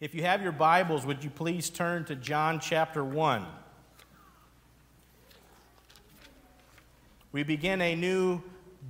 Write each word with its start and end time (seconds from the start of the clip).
If 0.00 0.14
you 0.14 0.22
have 0.22 0.44
your 0.44 0.52
Bibles, 0.52 1.04
would 1.04 1.24
you 1.24 1.30
please 1.30 1.70
turn 1.70 2.04
to 2.04 2.14
John 2.14 2.60
chapter 2.60 3.02
1? 3.02 3.44
We 7.32 7.42
begin 7.42 7.82
a 7.82 7.96
new 7.96 8.40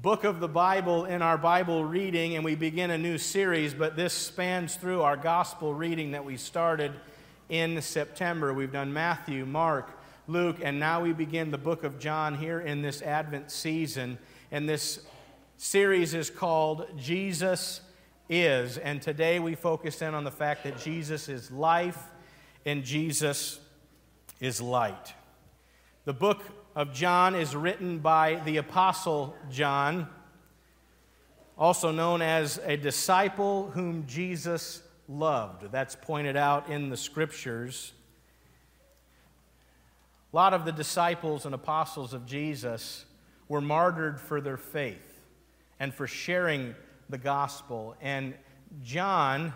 book 0.03 0.25
of 0.25 0.39
the 0.39 0.49
Bible 0.49 1.07
in 1.07 1.23
our 1.23 1.39
Bible 1.39 1.83
reading, 1.83 2.37
and 2.37 2.45
we 2.45 2.57
begin 2.57 2.91
a 2.91 2.99
new 2.99 3.17
series, 3.17 3.73
but 3.73 3.97
this 3.97 4.13
spans 4.13 4.77
through 4.77 5.01
our 5.01 5.17
gospel 5.17 5.73
reading 5.73 6.11
that 6.11 6.27
we 6.27 6.37
started 6.37 6.93
in 7.48 7.80
September. 7.80 8.52
We've 8.52 8.70
done 8.70 8.93
Matthew, 8.93 9.46
Mark, 9.46 9.98
Luke, 10.27 10.59
and 10.62 10.79
now 10.79 11.00
we 11.00 11.14
begin 11.14 11.50
the 11.50 11.56
book 11.56 11.84
of 11.84 11.98
John 11.98 12.34
here 12.34 12.61
in 12.61 12.82
this 12.82 13.00
Advent 13.00 13.50
season. 13.50 14.18
And 14.50 14.68
this 14.68 15.00
series 15.56 16.12
is 16.12 16.29
called 16.29 16.86
Jesus 16.98 17.80
is. 18.29 18.79
And 18.79 19.01
today 19.01 19.39
we 19.39 19.55
focus 19.55 20.03
in 20.03 20.15
on 20.15 20.25
the 20.25 20.31
fact 20.31 20.65
that 20.65 20.79
Jesus 20.79 21.29
is 21.29 21.51
life 21.51 21.99
and 22.65 22.85
Jesus 22.85 23.61
is 24.41 24.61
light. 24.61 25.14
The 26.05 26.13
book 26.13 26.43
of 26.77 26.93
John 26.93 27.35
is 27.35 27.57
written 27.57 27.99
by 27.99 28.41
the 28.45 28.59
Apostle 28.59 29.35
John, 29.50 30.09
also 31.57 31.91
known 31.91 32.22
as 32.22 32.61
a 32.64 32.77
disciple 32.77 33.70
whom 33.70 34.06
Jesus 34.06 34.83
loved. 35.08 35.72
That's 35.72 35.97
pointed 35.97 36.36
out 36.36 36.69
in 36.69 36.91
the 36.91 36.97
scriptures. 36.97 37.92
A 40.33 40.36
lot 40.36 40.53
of 40.53 40.64
the 40.64 40.72
disciples 40.72 41.47
and 41.47 41.55
apostles 41.55 42.12
of 42.12 42.27
Jesus 42.27 43.06
were 43.48 43.62
martyred 43.62 44.20
for 44.20 44.41
their 44.41 44.58
faith 44.58 45.22
and 45.81 45.92
for 45.95 46.06
sharing 46.06 46.75
the 47.08 47.19
gospel. 47.19 47.97
And 48.00 48.34
John 48.83 49.53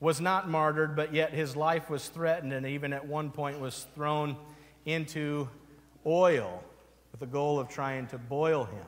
was 0.00 0.20
not 0.20 0.48
martyred, 0.48 0.94
but 0.94 1.14
yet 1.14 1.32
his 1.32 1.56
life 1.56 1.88
was 1.88 2.08
threatened, 2.08 2.52
and 2.52 2.66
even 2.66 2.92
at 2.92 3.06
one 3.06 3.30
point 3.30 3.60
was 3.60 3.86
thrown 3.94 4.36
into 4.84 5.48
oil 6.04 6.62
with 7.10 7.20
the 7.20 7.26
goal 7.26 7.58
of 7.58 7.68
trying 7.68 8.06
to 8.08 8.18
boil 8.18 8.64
him. 8.64 8.86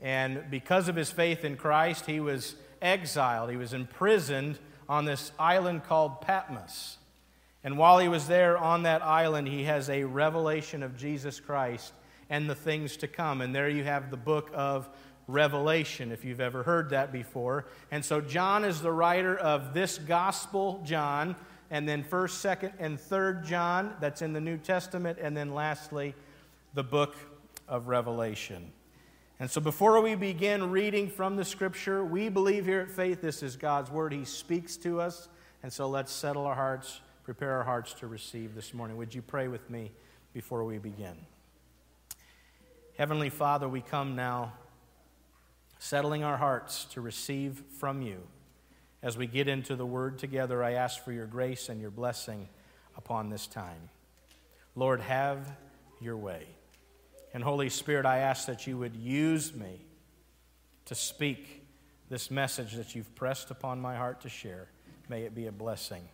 And 0.00 0.50
because 0.50 0.88
of 0.88 0.96
his 0.96 1.10
faith 1.10 1.44
in 1.44 1.56
Christ, 1.56 2.06
he 2.06 2.20
was 2.20 2.56
exiled. 2.80 3.50
He 3.50 3.56
was 3.56 3.74
imprisoned 3.74 4.58
on 4.88 5.04
this 5.04 5.32
island 5.38 5.84
called 5.84 6.20
Patmos. 6.20 6.98
And 7.62 7.76
while 7.76 7.98
he 7.98 8.08
was 8.08 8.26
there 8.26 8.56
on 8.56 8.84
that 8.84 9.02
island, 9.02 9.48
he 9.48 9.64
has 9.64 9.90
a 9.90 10.04
revelation 10.04 10.82
of 10.82 10.96
Jesus 10.96 11.40
Christ 11.40 11.92
and 12.30 12.48
the 12.48 12.54
things 12.54 12.96
to 12.98 13.08
come. 13.08 13.40
And 13.42 13.54
there 13.54 13.68
you 13.68 13.84
have 13.84 14.10
the 14.10 14.16
book 14.16 14.50
of 14.54 14.88
Revelation, 15.30 16.12
if 16.12 16.24
you've 16.24 16.40
ever 16.40 16.62
heard 16.62 16.90
that 16.90 17.12
before. 17.12 17.66
And 17.90 18.04
so 18.04 18.20
John 18.20 18.64
is 18.64 18.80
the 18.80 18.92
writer 18.92 19.36
of 19.36 19.74
this 19.74 19.98
gospel, 19.98 20.82
John, 20.84 21.36
and 21.70 21.88
then 21.88 22.02
1st, 22.02 22.58
2nd, 22.58 22.72
and 22.78 22.98
3rd 22.98 23.44
John, 23.46 23.94
that's 24.00 24.22
in 24.22 24.32
the 24.32 24.40
New 24.40 24.56
Testament, 24.56 25.18
and 25.20 25.36
then 25.36 25.54
lastly, 25.54 26.14
the 26.74 26.82
book 26.82 27.16
of 27.68 27.88
Revelation. 27.88 28.72
And 29.38 29.50
so 29.50 29.60
before 29.60 30.00
we 30.02 30.16
begin 30.16 30.70
reading 30.70 31.08
from 31.08 31.36
the 31.36 31.44
scripture, 31.44 32.04
we 32.04 32.28
believe 32.28 32.66
here 32.66 32.80
at 32.80 32.90
Faith 32.90 33.22
this 33.22 33.42
is 33.42 33.56
God's 33.56 33.90
word. 33.90 34.12
He 34.12 34.24
speaks 34.24 34.76
to 34.78 35.00
us. 35.00 35.28
And 35.62 35.72
so 35.72 35.88
let's 35.88 36.12
settle 36.12 36.46
our 36.46 36.54
hearts, 36.54 37.00
prepare 37.24 37.52
our 37.52 37.64
hearts 37.64 37.94
to 37.94 38.06
receive 38.06 38.54
this 38.54 38.74
morning. 38.74 38.96
Would 38.96 39.14
you 39.14 39.22
pray 39.22 39.48
with 39.48 39.68
me 39.70 39.92
before 40.34 40.64
we 40.64 40.78
begin? 40.78 41.16
Heavenly 42.98 43.30
Father, 43.30 43.68
we 43.68 43.80
come 43.80 44.14
now 44.14 44.52
settling 45.80 46.22
our 46.22 46.36
hearts 46.36 46.84
to 46.84 47.00
receive 47.00 47.62
from 47.78 48.02
you. 48.02 48.18
As 49.02 49.16
we 49.16 49.26
get 49.26 49.48
into 49.48 49.76
the 49.76 49.86
word 49.86 50.18
together, 50.18 50.62
I 50.62 50.72
ask 50.72 51.02
for 51.02 51.10
your 51.10 51.24
grace 51.24 51.70
and 51.70 51.80
your 51.80 51.90
blessing 51.90 52.50
upon 52.98 53.30
this 53.30 53.46
time. 53.46 53.88
Lord, 54.76 55.00
have 55.00 55.56
your 55.98 56.18
way. 56.18 56.44
And 57.32 57.42
Holy 57.42 57.70
Spirit, 57.70 58.04
I 58.04 58.18
ask 58.18 58.46
that 58.46 58.66
you 58.66 58.76
would 58.76 58.94
use 58.94 59.54
me 59.54 59.80
to 60.84 60.94
speak 60.94 61.64
this 62.10 62.30
message 62.30 62.74
that 62.74 62.94
you've 62.94 63.14
pressed 63.14 63.50
upon 63.50 63.80
my 63.80 63.96
heart 63.96 64.20
to 64.20 64.28
share. 64.28 64.68
May 65.08 65.22
it 65.22 65.34
be 65.34 65.46
a 65.46 65.52
blessing. 65.52 66.06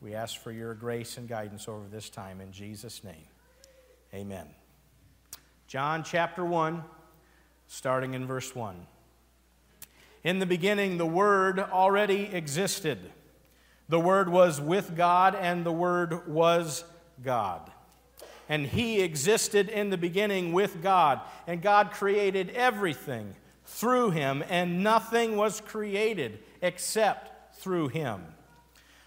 We 0.00 0.14
ask 0.14 0.40
for 0.40 0.52
your 0.52 0.72
grace 0.72 1.18
and 1.18 1.28
guidance 1.28 1.68
over 1.68 1.84
this 1.86 2.08
time 2.08 2.40
in 2.40 2.50
Jesus' 2.50 3.04
name. 3.04 3.26
Amen. 4.14 4.46
John 5.66 6.02
chapter 6.02 6.46
1 6.46 6.82
starting 7.72 8.12
in 8.12 8.26
verse 8.26 8.54
1. 8.54 8.86
In 10.24 10.40
the 10.40 10.46
beginning, 10.46 10.98
the 10.98 11.06
Word 11.06 11.58
already 11.58 12.24
existed. 12.24 12.98
The 13.88 13.98
Word 13.98 14.28
was 14.28 14.60
with 14.60 14.94
God, 14.94 15.34
and 15.34 15.64
the 15.64 15.72
Word 15.72 16.28
was 16.28 16.84
God. 17.24 17.72
And 18.46 18.66
He 18.66 19.00
existed 19.00 19.70
in 19.70 19.88
the 19.88 19.96
beginning 19.96 20.52
with 20.52 20.82
God. 20.82 21.22
And 21.46 21.62
God 21.62 21.92
created 21.92 22.50
everything 22.50 23.34
through 23.64 24.10
Him, 24.10 24.44
and 24.50 24.84
nothing 24.84 25.38
was 25.38 25.62
created 25.62 26.40
except 26.60 27.56
through 27.56 27.88
Him. 27.88 28.22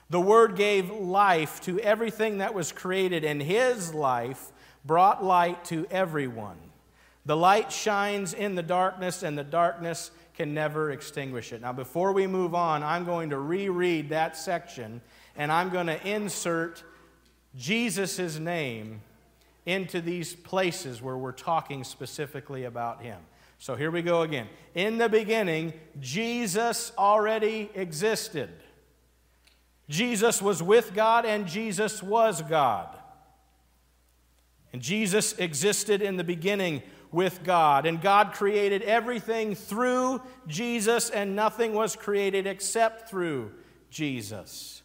The 0.09 0.20
Word 0.20 0.56
gave 0.56 0.90
life 0.90 1.62
to 1.62 1.80
everything 1.81 2.40
that 2.40 2.56
was 2.56 2.72
created, 2.72 3.24
and 3.24 3.44
His 3.44 3.94
life 3.94 4.52
brought 4.84 5.24
light 5.24 5.66
to 5.66 5.86
everyone. 5.92 6.58
The 7.25 7.36
light 7.36 7.72
shines 7.72 8.34
in 8.34 8.56
the 8.56 8.63
darkness, 8.63 9.24
and 9.24 9.38
the 9.38 9.44
darkness 9.44 10.12
can 10.36 10.53
never 10.53 10.91
extinguish 10.91 11.53
it. 11.53 11.62
Now, 11.62 11.74
before 11.74 12.12
we 12.12 12.28
move 12.28 12.53
on, 12.53 12.84
I'm 12.84 13.06
going 13.06 13.31
to 13.31 13.40
reread 13.40 14.09
that 14.09 14.38
section, 14.38 15.02
and 15.36 15.52
I'm 15.52 15.69
going 15.69 15.88
to 15.88 16.08
insert 16.08 16.84
Jesus' 17.58 18.38
name 18.38 19.02
into 19.66 20.02
these 20.02 20.36
places 20.36 21.02
where 21.02 21.18
we're 21.18 21.31
talking 21.31 21.84
specifically 21.84 22.66
about 22.66 23.02
him. 23.02 23.19
So 23.57 23.75
here 23.75 23.90
we 23.90 24.02
go 24.02 24.22
again. 24.22 24.47
In 24.75 24.97
the 24.97 25.09
beginning, 25.09 25.74
Jesus 26.00 26.92
already 26.97 27.72
existed. 27.74 28.50
Jesus 29.90 30.42
was 30.42 30.62
with 30.62 30.94
God, 30.94 31.25
and 31.25 31.47
Jesus 31.47 32.03
was 32.03 32.42
God. 32.44 32.96
And 34.74 34.81
Jesus 34.81 35.34
existed 35.40 36.02
in 36.02 36.18
the 36.18 36.24
beginning 36.24 36.84
with 37.16 37.44
God. 37.44 37.86
And 37.86 38.02
God 38.02 38.34
created 38.34 38.81
everything 38.81 39.56
through 39.56 40.22
Jesus, 40.48 41.09
and 41.09 41.34
nothing 41.34 41.74
was 41.74 41.96
created 41.96 42.46
except 42.46 43.09
through 43.09 43.53
Jesus. 43.90 44.84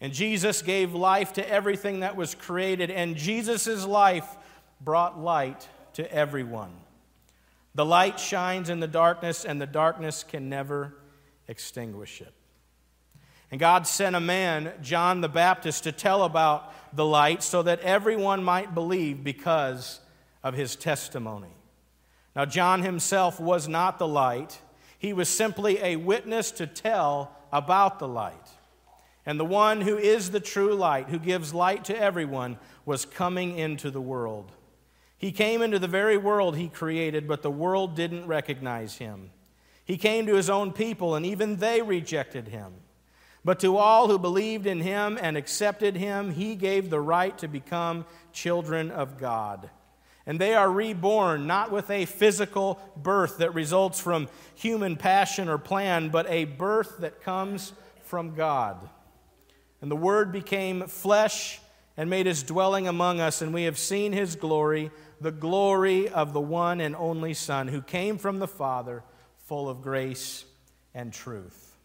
And 0.00 0.12
Jesus 0.12 0.60
gave 0.60 0.92
life 0.92 1.34
to 1.34 1.48
everything 1.48 2.00
that 2.00 2.16
was 2.16 2.34
created, 2.34 2.90
and 2.90 3.16
Jesus' 3.16 3.86
life 3.86 4.26
brought 4.80 5.20
light 5.20 5.68
to 5.94 6.12
everyone. 6.12 6.72
The 7.76 7.84
light 7.84 8.18
shines 8.18 8.68
in 8.68 8.80
the 8.80 8.88
darkness, 8.88 9.44
and 9.44 9.60
the 9.60 9.66
darkness 9.66 10.24
can 10.24 10.48
never 10.48 10.96
extinguish 11.46 12.20
it. 12.20 12.34
And 13.52 13.60
God 13.60 13.86
sent 13.86 14.16
a 14.16 14.20
man, 14.20 14.72
John 14.82 15.20
the 15.20 15.28
Baptist, 15.28 15.84
to 15.84 15.92
tell 15.92 16.24
about 16.24 16.72
the 16.96 17.06
light 17.06 17.44
so 17.44 17.62
that 17.62 17.78
everyone 17.82 18.42
might 18.42 18.74
believe 18.74 19.22
because 19.22 20.00
of 20.46 20.54
his 20.54 20.76
testimony. 20.76 21.56
Now, 22.36 22.44
John 22.44 22.84
himself 22.84 23.40
was 23.40 23.66
not 23.66 23.98
the 23.98 24.06
light, 24.06 24.60
he 24.96 25.12
was 25.12 25.28
simply 25.28 25.82
a 25.82 25.96
witness 25.96 26.52
to 26.52 26.68
tell 26.68 27.36
about 27.52 27.98
the 27.98 28.06
light. 28.06 28.48
And 29.26 29.40
the 29.40 29.44
one 29.44 29.80
who 29.80 29.98
is 29.98 30.30
the 30.30 30.38
true 30.38 30.74
light, 30.74 31.08
who 31.08 31.18
gives 31.18 31.52
light 31.52 31.86
to 31.86 32.00
everyone, 32.00 32.58
was 32.84 33.04
coming 33.04 33.58
into 33.58 33.90
the 33.90 34.00
world. 34.00 34.52
He 35.18 35.32
came 35.32 35.62
into 35.62 35.80
the 35.80 35.88
very 35.88 36.16
world 36.16 36.56
he 36.56 36.68
created, 36.68 37.26
but 37.26 37.42
the 37.42 37.50
world 37.50 37.96
didn't 37.96 38.28
recognize 38.28 38.98
him. 38.98 39.30
He 39.84 39.98
came 39.98 40.26
to 40.26 40.36
his 40.36 40.48
own 40.48 40.72
people, 40.72 41.16
and 41.16 41.26
even 41.26 41.56
they 41.56 41.82
rejected 41.82 42.46
him. 42.46 42.72
But 43.44 43.58
to 43.60 43.78
all 43.78 44.06
who 44.06 44.18
believed 44.18 44.66
in 44.66 44.80
him 44.80 45.18
and 45.20 45.36
accepted 45.36 45.96
him, 45.96 46.30
he 46.30 46.54
gave 46.54 46.88
the 46.88 47.00
right 47.00 47.36
to 47.38 47.48
become 47.48 48.06
children 48.32 48.92
of 48.92 49.18
God. 49.18 49.70
And 50.26 50.40
they 50.40 50.54
are 50.54 50.70
reborn 50.70 51.46
not 51.46 51.70
with 51.70 51.88
a 51.88 52.04
physical 52.04 52.80
birth 52.96 53.38
that 53.38 53.54
results 53.54 54.00
from 54.00 54.28
human 54.54 54.96
passion 54.96 55.48
or 55.48 55.56
plan, 55.56 56.08
but 56.08 56.28
a 56.28 56.44
birth 56.44 56.98
that 56.98 57.22
comes 57.22 57.72
from 58.02 58.34
God. 58.34 58.88
And 59.80 59.90
the 59.90 59.96
Word 59.96 60.32
became 60.32 60.86
flesh 60.88 61.60
and 61.96 62.10
made 62.10 62.26
his 62.26 62.42
dwelling 62.42 62.88
among 62.88 63.20
us, 63.20 63.40
and 63.40 63.54
we 63.54 63.64
have 63.64 63.78
seen 63.78 64.12
his 64.12 64.36
glory, 64.36 64.90
the 65.20 65.30
glory 65.30 66.08
of 66.08 66.32
the 66.32 66.40
one 66.40 66.80
and 66.80 66.94
only 66.96 67.32
Son, 67.32 67.68
who 67.68 67.80
came 67.80 68.18
from 68.18 68.38
the 68.38 68.48
Father, 68.48 69.02
full 69.44 69.68
of 69.68 69.80
grace 69.80 70.44
and 70.92 71.12
truth. 71.12 71.76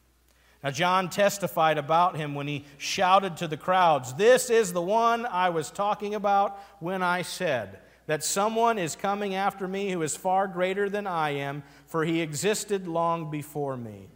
Now, 0.64 0.72
John 0.72 1.10
testified 1.10 1.78
about 1.78 2.18
him 2.18 2.36
when 2.36 2.48
he 2.48 2.66
shouted 2.78 3.38
to 3.38 3.48
the 3.48 3.58
crowds, 3.58 4.14
This 4.14 4.50
is 4.50 4.74
the 4.74 4.82
one 4.82 5.26
I 5.26 5.50
was 5.50 5.72
talking 5.72 6.14
about 6.14 6.60
when 6.80 7.02
I 7.02 7.24
said, 7.24 7.80
that 8.08 8.24
someone 8.24 8.78
is 8.78 8.96
coming 8.96 9.36
after 9.36 9.68
me 9.68 9.92
who 9.92 10.02
is 10.02 10.16
far 10.18 10.48
greater 10.48 10.90
than 10.90 11.08
I 11.08 11.32
am, 11.32 11.64
for 11.88 12.04
he 12.04 12.22
existed 12.22 12.88
long 12.88 13.30
before 13.30 13.78
me. 13.78 14.08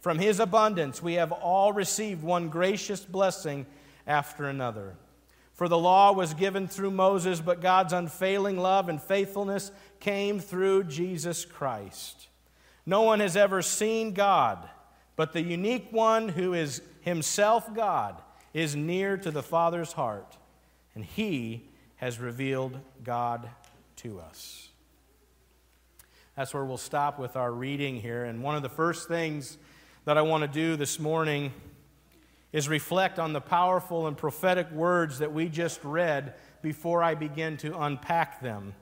From 0.00 0.18
his 0.18 0.40
abundance, 0.40 1.02
we 1.02 1.14
have 1.14 1.32
all 1.32 1.72
received 1.72 2.22
one 2.22 2.48
gracious 2.48 3.04
blessing 3.04 3.66
after 4.06 4.44
another. 4.44 4.96
For 5.54 5.68
the 5.68 5.78
law 5.78 6.12
was 6.12 6.34
given 6.34 6.68
through 6.68 6.92
Moses, 6.92 7.40
but 7.40 7.60
God's 7.60 7.92
unfailing 7.92 8.58
love 8.58 8.88
and 8.88 9.02
faithfulness 9.02 9.72
came 9.98 10.38
through 10.38 10.84
Jesus 10.84 11.44
Christ. 11.44 12.28
No 12.86 13.02
one 13.02 13.20
has 13.20 13.36
ever 13.36 13.60
seen 13.60 14.14
God, 14.14 14.68
but 15.16 15.32
the 15.32 15.42
unique 15.42 15.88
one 15.90 16.28
who 16.28 16.54
is 16.54 16.80
himself 17.00 17.74
God 17.74 18.22
is 18.54 18.76
near 18.76 19.16
to 19.16 19.30
the 19.30 19.42
Father's 19.42 19.92
heart, 19.92 20.36
and 20.94 21.04
he 21.04 21.68
has 21.98 22.18
revealed 22.18 22.78
God 23.04 23.48
to 23.96 24.20
us. 24.20 24.68
That's 26.36 26.54
where 26.54 26.64
we'll 26.64 26.76
stop 26.76 27.18
with 27.18 27.36
our 27.36 27.52
reading 27.52 28.00
here. 28.00 28.24
And 28.24 28.42
one 28.42 28.56
of 28.56 28.62
the 28.62 28.68
first 28.68 29.08
things 29.08 29.58
that 30.04 30.16
I 30.16 30.22
want 30.22 30.42
to 30.42 30.48
do 30.48 30.76
this 30.76 30.98
morning 30.98 31.52
is 32.52 32.68
reflect 32.68 33.18
on 33.18 33.32
the 33.32 33.40
powerful 33.40 34.06
and 34.06 34.16
prophetic 34.16 34.70
words 34.70 35.18
that 35.18 35.32
we 35.32 35.48
just 35.48 35.82
read 35.84 36.34
before 36.62 37.02
I 37.02 37.14
begin 37.14 37.56
to 37.58 37.78
unpack 37.78 38.40
them. 38.40 38.74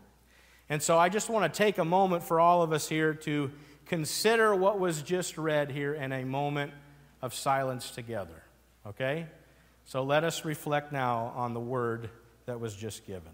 And 0.68 0.82
so 0.82 0.98
I 0.98 1.08
just 1.08 1.30
want 1.30 1.52
to 1.52 1.56
take 1.56 1.78
a 1.78 1.84
moment 1.84 2.22
for 2.22 2.38
all 2.38 2.62
of 2.62 2.72
us 2.72 2.88
here 2.88 3.14
to 3.14 3.50
consider 3.86 4.54
what 4.54 4.78
was 4.78 5.00
just 5.00 5.38
read 5.38 5.70
here 5.70 5.94
in 5.94 6.12
a 6.12 6.24
moment 6.24 6.72
of 7.22 7.34
silence 7.34 7.90
together. 7.90 8.42
Okay? 8.86 9.26
So 9.86 10.02
let 10.02 10.24
us 10.24 10.44
reflect 10.44 10.92
now 10.92 11.32
on 11.34 11.54
the 11.54 11.60
word 11.60 12.10
that 12.46 12.60
was 12.60 12.74
just 12.74 13.06
given. 13.06 13.32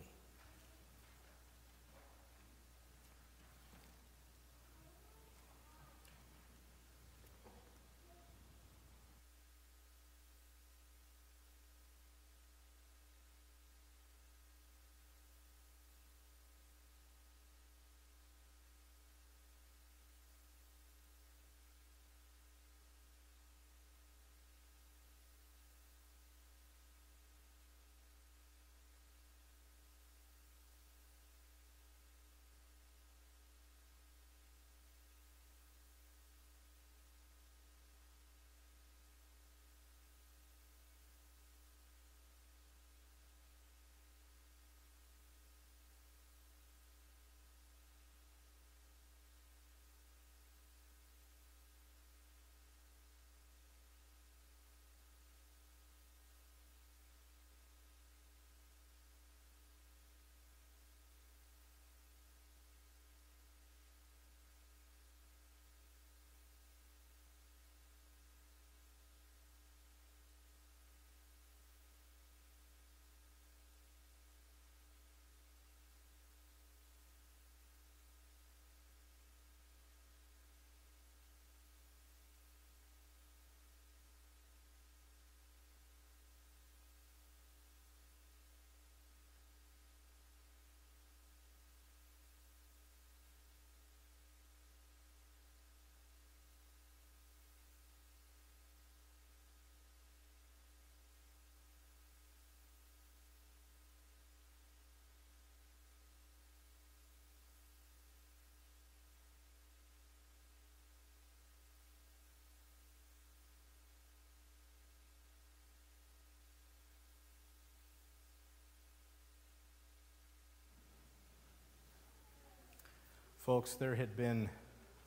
Folks, 123.44 123.74
there 123.74 123.96
had 123.96 124.16
been 124.16 124.48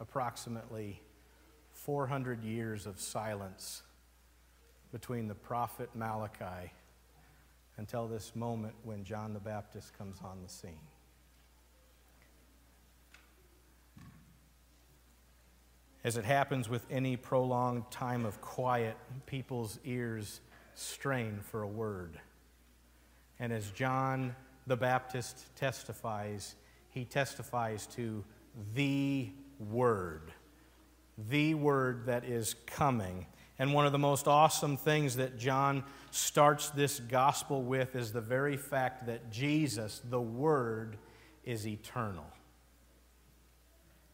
approximately 0.02 1.02
400 1.72 2.44
years 2.44 2.86
of 2.86 3.00
silence 3.00 3.82
between 4.92 5.30
the 5.30 5.36
prophet 5.36 5.90
Malachi 5.96 6.74
until 7.78 8.10
this 8.10 8.36
moment 8.36 8.76
when 8.84 9.06
John 9.06 9.34
the 9.34 9.40
Baptist 9.40 9.98
comes 9.98 10.18
on 10.22 10.42
the 10.44 10.50
scene. 10.50 10.74
As 16.04 16.18
it 16.18 16.26
happens 16.26 16.68
with 16.68 16.86
any 16.92 17.16
prolonged 17.16 17.90
time 17.90 18.26
of 18.26 18.42
quiet, 18.42 18.98
people's 19.28 19.80
ears 19.86 20.42
strain 20.74 21.40
for 21.42 21.62
a 21.62 21.70
word. 21.70 22.20
And 23.40 23.54
as 23.54 23.72
John 23.72 24.36
the 24.68 24.76
Baptist 24.76 25.56
testifies, 25.56 26.56
he 26.96 27.04
testifies 27.04 27.86
to 27.88 28.24
the 28.74 29.30
Word, 29.60 30.32
the 31.30 31.54
Word 31.54 32.06
that 32.06 32.24
is 32.24 32.56
coming. 32.66 33.28
And 33.60 33.74
one 33.74 33.86
of 33.86 33.92
the 33.92 34.00
most 34.00 34.28
awesome 34.28 34.78
things 34.78 35.18
that 35.18 35.38
John 35.38 35.84
starts 36.12 36.70
this 36.70 37.02
gospel 37.02 37.64
with 37.64 37.98
is 37.98 38.14
the 38.14 38.22
very 38.22 38.56
fact 38.56 39.08
that 39.08 39.30
Jesus, 39.30 40.02
the 40.10 40.22
Word, 40.22 40.96
is 41.44 41.68
eternal. 41.68 42.26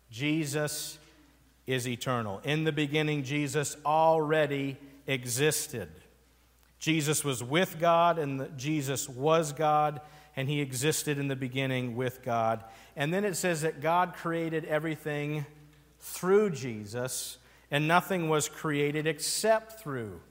Jesus 0.09 0.97
is 1.67 1.88
eternal. 1.88 2.41
In 2.43 2.63
the 2.63 2.71
beginning, 2.71 3.23
Jesus 3.23 3.77
already 3.85 4.75
existed. 5.05 5.89
Jesus 6.79 7.23
was 7.23 7.43
with 7.43 7.79
God, 7.79 8.17
and 8.17 8.57
Jesus 8.57 9.07
was 9.07 9.53
God 9.53 10.01
and 10.35 10.47
he 10.47 10.61
existed 10.61 11.17
in 11.17 11.27
the 11.27 11.35
beginning 11.35 11.95
with 11.95 12.23
God. 12.23 12.63
And 12.95 13.13
then 13.13 13.25
it 13.25 13.35
says 13.35 13.61
that 13.61 13.81
God 13.81 14.13
created 14.13 14.65
everything 14.65 15.45
through 16.00 16.51
Jesus, 16.51 17.38
and 17.69 17.88
nothing 17.88 18.29
was 18.29 18.50
created 18.50 19.07
except 19.07 19.79
through 19.79 20.21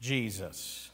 Jesus. 0.00 0.90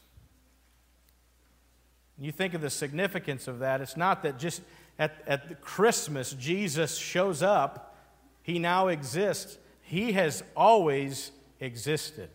You 2.17 2.31
think 2.31 2.53
of 2.53 2.61
the 2.61 2.69
significance 2.69 3.47
of 3.47 3.59
that. 3.59 3.81
It's 3.81 3.97
not 3.97 4.23
that 4.23 4.39
just 4.39 4.61
at, 4.97 5.21
at 5.27 5.61
Christmas 5.61 6.33
Jesus 6.33 6.97
shows 6.97 7.43
up, 7.43 7.95
he 8.41 8.59
now 8.59 8.87
exists. 8.87 9.57
He 9.81 10.13
has 10.13 10.43
always 10.55 11.31
existed. 11.59 12.29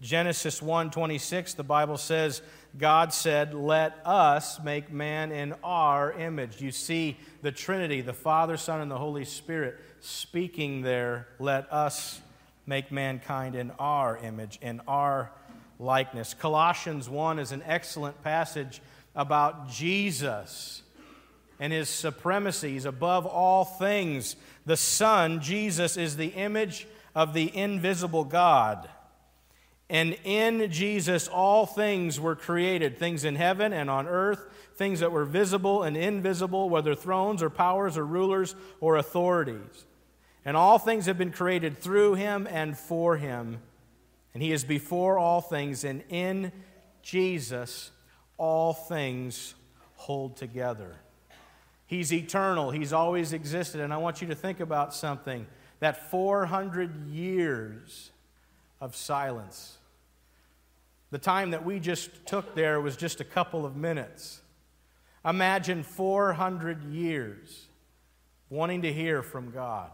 Genesis 0.00 0.60
1:26 0.60 1.56
the 1.56 1.64
Bible 1.64 1.96
says 1.96 2.42
God 2.76 3.12
said, 3.12 3.54
Let 3.54 3.98
us 4.04 4.60
make 4.62 4.92
man 4.92 5.32
in 5.32 5.54
our 5.64 6.12
image. 6.12 6.60
You 6.60 6.70
see 6.70 7.16
the 7.42 7.52
Trinity, 7.52 8.00
the 8.00 8.12
Father, 8.12 8.56
Son, 8.56 8.80
and 8.80 8.90
the 8.90 8.98
Holy 8.98 9.24
Spirit 9.24 9.78
speaking 10.00 10.82
there, 10.82 11.28
Let 11.38 11.72
us 11.72 12.20
make 12.66 12.92
mankind 12.92 13.54
in 13.54 13.70
our 13.78 14.18
image, 14.18 14.58
in 14.60 14.80
our 14.86 15.32
likeness. 15.78 16.34
Colossians 16.34 17.08
1 17.08 17.38
is 17.38 17.52
an 17.52 17.62
excellent 17.64 18.22
passage 18.22 18.82
about 19.16 19.70
Jesus 19.70 20.82
and 21.58 21.72
his 21.72 21.88
supremacy. 21.88 22.74
He's 22.74 22.84
above 22.84 23.26
all 23.26 23.64
things. 23.64 24.36
The 24.66 24.76
Son, 24.76 25.40
Jesus, 25.40 25.96
is 25.96 26.16
the 26.16 26.28
image 26.28 26.86
of 27.14 27.32
the 27.32 27.56
invisible 27.56 28.24
God. 28.24 28.88
And 29.90 30.18
in 30.24 30.70
Jesus, 30.70 31.28
all 31.28 31.64
things 31.64 32.20
were 32.20 32.36
created 32.36 32.98
things 32.98 33.24
in 33.24 33.36
heaven 33.36 33.72
and 33.72 33.88
on 33.88 34.06
earth, 34.06 34.46
things 34.76 35.00
that 35.00 35.12
were 35.12 35.24
visible 35.24 35.82
and 35.82 35.96
invisible, 35.96 36.68
whether 36.68 36.94
thrones 36.94 37.42
or 37.42 37.48
powers 37.48 37.96
or 37.96 38.04
rulers 38.04 38.54
or 38.80 38.96
authorities. 38.96 39.86
And 40.44 40.56
all 40.56 40.78
things 40.78 41.06
have 41.06 41.16
been 41.16 41.32
created 41.32 41.78
through 41.78 42.14
him 42.14 42.46
and 42.50 42.76
for 42.76 43.16
him. 43.16 43.60
And 44.34 44.42
he 44.42 44.52
is 44.52 44.62
before 44.62 45.18
all 45.18 45.40
things, 45.40 45.84
and 45.84 46.02
in 46.10 46.52
Jesus 47.02 47.90
all 48.36 48.72
things 48.74 49.54
hold 49.94 50.36
together. 50.36 50.96
He's 51.86 52.12
eternal, 52.12 52.70
He's 52.70 52.92
always 52.92 53.32
existed. 53.32 53.80
And 53.80 53.92
I 53.92 53.96
want 53.96 54.20
you 54.20 54.28
to 54.28 54.34
think 54.34 54.60
about 54.60 54.94
something 54.94 55.46
that 55.80 56.10
400 56.10 57.08
years 57.08 58.10
of 58.80 58.94
silence. 58.94 59.77
The 61.10 61.18
time 61.18 61.50
that 61.50 61.64
we 61.64 61.80
just 61.80 62.26
took 62.26 62.54
there 62.54 62.80
was 62.80 62.96
just 62.96 63.20
a 63.20 63.24
couple 63.24 63.64
of 63.64 63.76
minutes. 63.76 64.40
Imagine 65.24 65.82
400 65.82 66.84
years 66.84 67.68
wanting 68.50 68.82
to 68.82 68.92
hear 68.92 69.22
from 69.22 69.50
God. 69.50 69.90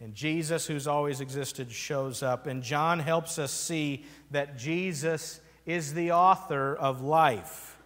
And 0.00 0.14
Jesus, 0.14 0.66
who's 0.66 0.86
always 0.86 1.20
existed, 1.20 1.72
shows 1.72 2.22
up. 2.22 2.46
And 2.46 2.62
John 2.62 3.00
helps 3.00 3.38
us 3.38 3.50
see 3.50 4.04
that 4.30 4.56
Jesus 4.56 5.40
is 5.66 5.94
the 5.94 6.12
author 6.12 6.74
of 6.76 7.00
life. 7.00 7.78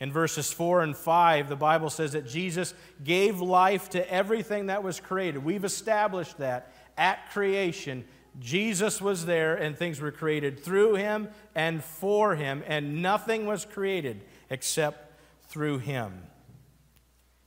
In 0.00 0.12
verses 0.12 0.52
4 0.52 0.82
and 0.82 0.96
5, 0.96 1.48
the 1.48 1.56
Bible 1.56 1.90
says 1.90 2.12
that 2.12 2.26
Jesus 2.26 2.74
gave 3.02 3.40
life 3.40 3.90
to 3.90 4.12
everything 4.12 4.66
that 4.66 4.82
was 4.82 4.98
created. 4.98 5.44
We've 5.44 5.64
established 5.64 6.38
that 6.38 6.72
at 6.96 7.30
creation, 7.30 8.04
Jesus 8.40 9.00
was 9.00 9.26
there 9.26 9.54
and 9.54 9.76
things 9.76 10.00
were 10.00 10.10
created 10.10 10.60
through 10.60 10.94
him 10.94 11.28
and 11.54 11.82
for 11.82 12.34
him, 12.34 12.62
and 12.66 13.02
nothing 13.02 13.46
was 13.46 13.64
created 13.64 14.22
except 14.50 15.12
through 15.48 15.78
him. 15.78 16.12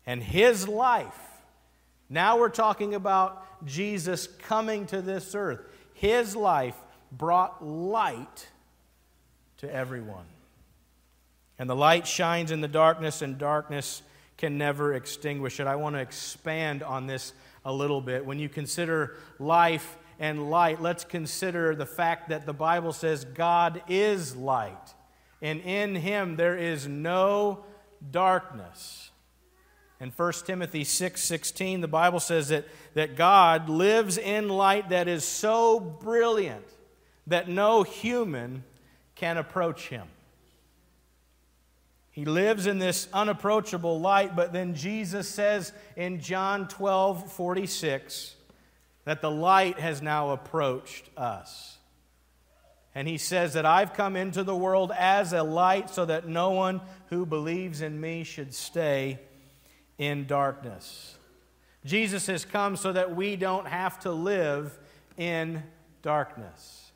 And 0.06 0.24
his 0.24 0.68
life, 0.68 1.20
now 2.10 2.40
we're 2.40 2.50
talking 2.50 2.96
about 2.96 3.44
Jesus 3.66 4.28
coming 4.28 4.86
to 4.88 5.02
this 5.02 5.36
earth. 5.36 5.62
His 5.94 6.36
life 6.36 6.76
brought 7.12 7.66
light 7.66 8.48
to 9.58 9.74
everyone. 9.74 10.26
And 11.60 11.70
the 11.70 11.76
light 11.76 12.08
shines 12.08 12.52
in 12.52 12.62
the 12.62 12.68
darkness, 12.68 13.22
and 13.22 13.38
darkness 13.38 14.04
can 14.38 14.58
never 14.58 14.94
extinguish 14.94 15.60
it. 15.60 15.68
I 15.68 15.76
want 15.76 15.96
to 15.96 16.00
expand 16.00 16.84
on 16.84 17.08
this 17.08 17.34
a 17.66 17.74
little 17.74 18.00
bit. 18.00 18.26
When 18.26 18.40
you 18.40 18.48
consider 18.48 19.16
life 19.40 19.98
and 20.20 20.50
light, 20.50 20.82
let's 20.82 21.04
consider 21.04 21.76
the 21.76 21.86
fact 21.86 22.30
that 22.30 22.46
the 22.46 22.54
Bible 22.54 22.94
says 22.94 23.26
God 23.26 23.82
is 23.88 24.36
light, 24.36 24.94
and 25.42 25.62
in 25.62 25.96
him 25.96 26.36
there 26.36 26.58
is 26.58 26.88
no 26.88 27.64
darkness. 28.12 29.12
In 30.00 30.12
1 30.12 30.34
Timothy 30.46 30.84
6 30.84 31.24
16, 31.24 31.82
the 31.82 31.88
Bible 31.88 32.20
says 32.20 32.50
that, 32.50 32.66
that 32.94 33.16
God 33.16 33.70
lives 33.70 34.18
in 34.18 34.48
light 34.50 34.90
that 34.90 35.08
is 35.08 35.24
so 35.24 35.80
brilliant 35.80 36.66
that 37.26 37.50
no 37.50 37.84
human 37.84 38.64
can 39.16 39.38
approach 39.38 39.90
him. 39.90 40.08
He 42.12 42.26
lives 42.26 42.66
in 42.66 42.80
this 42.80 43.08
unapproachable 43.14 44.00
light, 44.00 44.36
but 44.36 44.54
then 44.54 44.74
Jesus 44.74 45.28
says 45.28 45.72
in 45.96 46.20
John 46.20 46.68
12 46.68 47.32
46 47.32 48.37
that 49.08 49.22
the 49.22 49.32
light 49.32 49.80
has 49.80 50.02
now 50.02 50.32
approached 50.32 51.10
us. 51.16 51.78
And 52.94 53.08
he 53.08 53.18
says 53.18 53.54
that 53.54 53.66
I've 53.66 53.94
come 53.94 54.18
into 54.18 54.44
the 54.44 54.54
world 54.54 54.92
as 54.92 55.32
a 55.32 55.44
light 55.44 55.90
so 55.90 56.04
that 56.04 56.28
no 56.28 56.50
one 56.50 56.82
who 57.10 57.26
believes 57.26 57.82
in 57.82 58.02
me 58.02 58.26
should 58.26 58.54
stay 58.54 59.18
in 59.98 60.28
darkness. 60.28 61.16
Jesus 61.86 62.28
has 62.28 62.44
come 62.44 62.76
so 62.76 62.92
that 62.92 63.16
we 63.16 63.38
don't 63.38 63.66
have 63.66 63.98
to 64.02 64.12
live 64.12 64.78
in 65.16 65.64
darkness. 66.02 66.92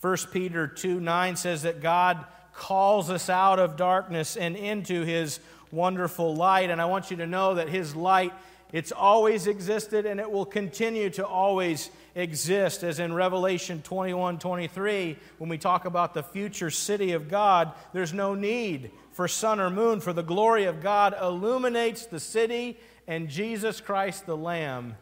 1 0.00 0.16
Peter 0.32 0.66
2 0.66 0.98
9 0.98 1.36
says 1.36 1.62
that 1.62 1.80
God 1.80 2.26
calls 2.54 3.08
us 3.08 3.30
out 3.30 3.60
of 3.60 3.76
darkness 3.76 4.36
and 4.36 4.56
into 4.56 5.02
his 5.04 5.38
wonderful 5.70 6.34
light. 6.34 6.70
And 6.70 6.82
I 6.82 6.86
want 6.86 7.12
you 7.12 7.18
to 7.18 7.26
know 7.28 7.54
that 7.54 7.68
his 7.68 7.94
light, 7.94 8.32
it's 8.72 8.90
always 8.90 9.46
existed 9.46 10.06
and 10.06 10.18
it 10.18 10.30
will 10.30 10.46
continue 10.46 11.10
to 11.10 11.26
always 11.26 11.90
exist. 12.14 12.82
As 12.82 12.98
in 12.98 13.12
Revelation 13.12 13.82
21 13.82 14.38
23, 14.38 15.18
when 15.38 15.50
we 15.50 15.58
talk 15.58 15.84
about 15.84 16.14
the 16.14 16.22
future 16.22 16.70
city 16.70 17.12
of 17.12 17.28
God, 17.28 17.72
there's 17.92 18.14
no 18.14 18.34
need 18.34 18.90
for 19.12 19.28
sun 19.28 19.60
or 19.60 19.68
moon, 19.68 20.00
for 20.00 20.14
the 20.14 20.22
glory 20.22 20.64
of 20.64 20.82
God 20.82 21.14
illuminates 21.20 22.06
the 22.06 22.20
city, 22.20 22.78
and 23.06 23.28
Jesus 23.28 23.80
Christ 23.80 24.24
the 24.24 24.36
Lamb 24.36 24.96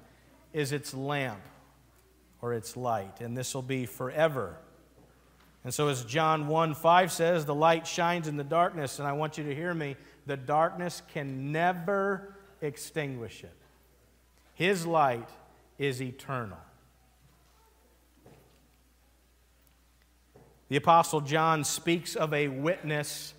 is 0.53 0.73
its 0.73 0.93
lamp 0.93 1.41
or 2.43 2.55
its 2.55 2.77
light. 2.77 3.21
And 3.21 3.37
this 3.37 3.55
will 3.55 3.63
be 3.63 3.87
forever. 3.87 4.57
And 5.63 5.73
so, 5.73 5.89
as 5.89 6.05
John 6.05 6.49
1 6.49 6.75
5 6.75 7.13
says, 7.13 7.45
the 7.45 7.55
light 7.55 7.87
shines 7.87 8.27
in 8.27 8.37
the 8.37 8.45
darkness, 8.45 8.99
and 8.99 9.07
I 9.07 9.13
want 9.13 9.39
you 9.39 9.45
to 9.45 9.55
hear 9.55 9.75
me 9.75 9.97
the 10.27 10.37
darkness 10.37 11.03
can 11.13 11.53
never 11.53 12.35
extinguish 12.61 13.45
it. 13.45 13.60
His 14.61 14.85
light 14.85 15.31
is 15.79 16.03
eternal. 16.03 16.59
The 20.69 20.77
Apostle 20.77 21.23
John 21.23 21.65
speaks 21.65 22.15
of 22.15 22.35
a 22.35 22.49
witness 22.49 23.33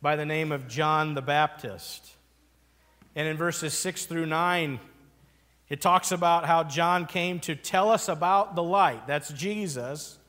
by 0.00 0.14
the 0.14 0.24
name 0.24 0.52
of 0.52 0.68
John 0.68 1.14
the 1.14 1.22
Baptist. 1.22 2.12
And 3.16 3.26
in 3.26 3.36
verses 3.36 3.74
6 3.74 4.06
through 4.06 4.26
9, 4.26 4.78
it 5.68 5.80
talks 5.80 6.12
about 6.12 6.46
how 6.46 6.62
John 6.62 7.04
came 7.04 7.40
to 7.40 7.56
tell 7.56 7.90
us 7.90 8.08
about 8.08 8.54
the 8.54 8.62
light. 8.62 9.08
That's 9.08 9.32
Jesus 9.32 10.20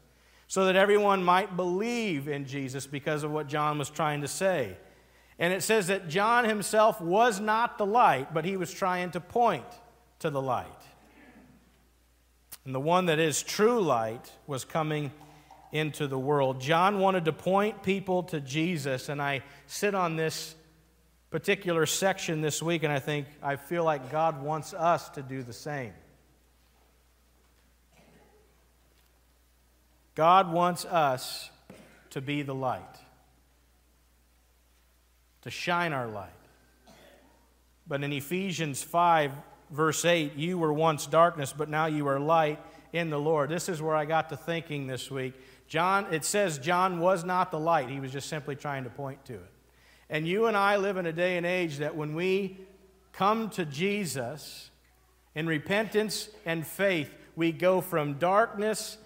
so 0.48 0.66
that 0.66 0.76
everyone 0.76 1.24
might 1.24 1.56
believe 1.56 2.28
in 2.28 2.46
Jesus 2.46 2.88
because 2.88 3.22
of 3.22 3.30
what 3.30 3.48
John 3.48 3.78
was 3.78 3.92
trying 3.92 4.22
to 4.22 4.28
say. 4.28 4.76
And 5.38 5.54
it 5.54 5.62
says 5.62 5.86
that 5.86 6.10
John 6.10 6.46
himself 6.46 7.00
was 7.00 7.40
not 7.40 7.78
the 7.78 7.86
light, 7.86 8.34
but 8.34 8.44
he 8.44 8.58
was 8.58 8.74
trying 8.74 9.12
to 9.12 9.20
point 9.20 9.68
to 10.22 10.30
the 10.30 10.42
light. 10.42 10.68
And 12.66 12.74
the 12.74 12.80
one 12.80 13.08
that 13.08 13.20
is 13.20 13.44
true 13.44 13.82
light 13.82 14.32
was 14.48 14.64
coming 14.64 15.12
into 15.72 16.08
the 16.08 16.18
world. 16.18 16.62
John 16.62 17.00
wanted 17.00 17.26
to 17.26 17.34
point 17.34 17.82
people 17.82 18.24
to 18.24 18.40
Jesus, 18.40 19.10
and 19.10 19.22
I 19.22 19.44
sit 19.68 19.96
on 19.96 20.16
this 20.16 20.56
particular 21.32 21.86
section 21.86 22.42
this 22.42 22.62
week, 22.62 22.84
and 22.84 22.92
I 22.92 23.00
think 23.00 23.28
I 23.42 23.56
feel 23.56 23.84
like 23.84 24.12
God 24.12 24.42
wants 24.44 24.74
us 24.74 25.10
to 25.12 25.22
do 25.22 25.44
the 25.44 25.54
same. 25.54 25.94
God 30.14 30.52
wants 30.52 30.84
us 30.86 31.50
to 32.12 32.22
be 32.22 32.42
the 32.42 32.54
light, 32.54 32.82
to 35.44 35.50
shine 35.50 35.94
our 35.94 36.08
light. 36.08 36.30
But 37.88 38.04
in 38.04 38.12
Ephesians 38.14 38.84
5, 38.84 39.32
verse 39.72 40.06
8, 40.06 40.36
you 40.36 40.58
were 40.58 40.74
once 40.74 41.06
darkness, 41.06 41.54
but 41.56 41.70
now 41.70 41.86
you 41.86 42.08
are 42.08 42.20
light 42.20 42.60
in 42.94 43.10
the 43.10 43.20
Lord. 43.20 43.50
This 43.50 43.70
is 43.70 43.82
where 43.82 43.96
I 43.96 44.06
got 44.06 44.30
to 44.30 44.38
thinking 44.38 44.88
this 44.88 45.10
week. 45.10 45.34
John, 45.68 46.08
it 46.12 46.26
says 46.26 46.60
John 46.60 47.00
was 47.00 47.24
not 47.24 47.52
the 47.52 47.60
light, 47.60 47.90
he 47.90 48.00
was 48.00 48.12
just 48.12 48.30
simply 48.30 48.56
trying 48.56 48.84
to 48.84 48.90
point 48.90 49.24
to 49.26 49.36
it. 49.36 49.52
And 50.10 50.28
you 50.28 50.48
and 50.48 50.58
I 50.58 50.76
live 50.76 50.98
in 50.98 51.06
a 51.06 51.14
day 51.14 51.38
and 51.38 51.46
age 51.46 51.78
that 51.78 51.96
when 51.96 52.14
we 52.14 52.60
come 53.14 53.50
to 53.52 53.66
Jesus 53.66 54.70
in 55.34 55.48
repentance 55.48 56.30
and 56.46 56.68
faith, 56.68 57.14
we 57.38 57.54
go 57.54 57.80
from 57.80 58.16
darkness 58.16 58.98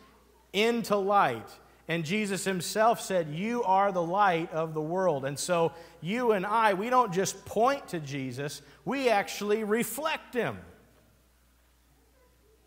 into 0.51 0.95
light. 0.95 1.47
And 1.87 2.03
Jesus 2.03 2.43
himself 2.43 2.99
said, 2.99 3.29
You 3.29 3.61
are 3.63 3.91
the 3.91 4.01
light 4.01 4.51
of 4.51 4.73
the 4.73 4.81
world. 4.81 5.25
And 5.25 5.37
so 5.37 5.71
you 6.01 6.31
and 6.31 6.45
I, 6.45 6.73
we 6.73 6.89
don't 6.89 7.13
just 7.13 7.45
point 7.45 7.87
to 7.89 7.99
Jesus, 7.99 8.63
we 8.85 9.09
actually 9.09 9.63
reflect 9.63 10.33
him. 10.33 10.57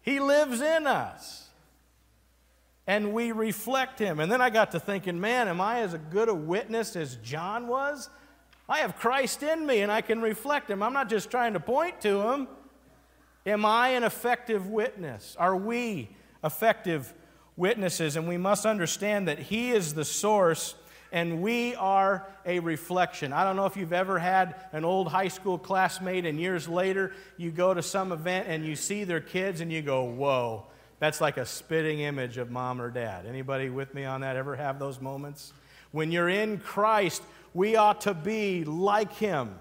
He 0.02 0.20
lives 0.20 0.60
in 0.60 0.86
us. 0.86 1.48
And 2.86 3.12
we 3.12 3.32
reflect 3.32 3.98
him. 3.98 4.18
And 4.18 4.32
then 4.32 4.40
I 4.40 4.50
got 4.50 4.70
to 4.72 4.80
thinking, 4.80 5.20
man, 5.20 5.46
am 5.46 5.60
I 5.60 5.80
as 5.80 5.94
good 6.10 6.28
a 6.28 6.34
witness 6.34 6.96
as 6.96 7.16
John 7.16 7.68
was? 7.68 8.08
I 8.68 8.78
have 8.78 8.96
Christ 8.96 9.42
in 9.42 9.66
me 9.66 9.80
and 9.80 9.92
I 9.92 10.00
can 10.00 10.22
reflect 10.22 10.70
him. 10.70 10.82
I'm 10.82 10.94
not 10.94 11.08
just 11.08 11.30
trying 11.30 11.52
to 11.52 11.60
point 11.60 12.00
to 12.02 12.20
him. 12.28 12.48
Am 13.44 13.64
I 13.64 13.90
an 13.90 14.04
effective 14.04 14.66
witness? 14.66 15.36
Are 15.38 15.56
we 15.56 16.08
effective 16.42 17.12
witnesses, 17.58 18.16
and 18.16 18.28
we 18.28 18.36
must 18.36 18.64
understand 18.64 19.28
that 19.28 19.38
He 19.38 19.72
is 19.72 19.94
the 19.94 20.04
source 20.04 20.74
and 21.12 21.40
we 21.40 21.74
are 21.76 22.26
a 22.44 22.58
reflection. 22.60 23.32
I 23.32 23.44
don't 23.44 23.56
know 23.56 23.66
if 23.66 23.76
you've 23.76 23.92
ever 23.92 24.18
had 24.18 24.54
an 24.72 24.84
old 24.84 25.08
high 25.08 25.28
school 25.28 25.58
classmate, 25.58 26.26
and 26.26 26.38
years 26.38 26.68
later 26.68 27.12
you 27.36 27.50
go 27.50 27.72
to 27.72 27.82
some 27.82 28.12
event 28.12 28.46
and 28.48 28.64
you 28.64 28.76
see 28.76 29.04
their 29.04 29.20
kids 29.20 29.60
and 29.60 29.72
you 29.72 29.82
go, 29.82 30.04
Whoa, 30.04 30.66
that's 30.98 31.20
like 31.20 31.36
a 31.36 31.46
spitting 31.46 32.00
image 32.00 32.38
of 32.38 32.50
mom 32.50 32.80
or 32.80 32.90
dad. 32.90 33.26
Anybody 33.26 33.70
with 33.70 33.94
me 33.94 34.04
on 34.04 34.20
that? 34.22 34.36
Ever 34.36 34.56
have 34.56 34.78
those 34.78 35.00
moments? 35.00 35.52
When 35.92 36.12
you're 36.12 36.28
in 36.28 36.58
Christ, 36.58 37.22
we 37.54 37.76
ought 37.76 38.02
to 38.02 38.14
be 38.14 38.64
like 38.64 39.12
Him. 39.14 39.54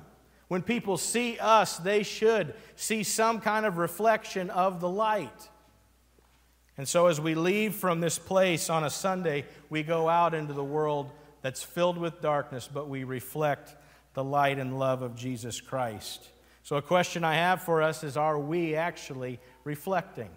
When 0.48 0.62
people 0.62 0.98
see 0.98 1.38
us, 1.39 1.77
they 1.77 2.04
should 2.04 2.54
see 2.75 3.04
some 3.04 3.42
kind 3.42 3.66
of 3.66 3.77
reflection 3.77 4.50
of 4.50 4.80
the 4.80 4.89
light. 4.89 5.50
And 6.77 6.88
so, 6.88 7.08
as 7.08 7.20
we 7.20 7.34
leave 7.34 7.75
from 7.75 8.01
this 8.01 8.20
place 8.20 8.70
on 8.70 8.84
a 8.84 8.89
Sunday, 8.89 9.46
we 9.70 9.84
go 9.84 10.08
out 10.08 10.34
into 10.34 10.54
the 10.54 10.63
world 10.63 11.12
that's 11.41 11.63
filled 11.63 11.98
with 11.98 12.22
darkness, 12.22 12.70
but 12.72 12.89
we 12.89 13.03
reflect 13.03 13.75
the 14.13 14.24
light 14.24 14.60
and 14.60 14.79
love 14.79 15.01
of 15.01 15.15
Jesus 15.15 15.62
Christ. 15.62 16.27
So, 16.63 16.75
a 16.75 16.82
question 16.82 17.24
I 17.24 17.36
have 17.36 17.62
for 17.62 17.82
us 17.82 18.03
is 18.03 18.17
Are 18.17 18.39
we 18.39 18.75
actually 18.75 19.39
reflecting? 19.63 20.29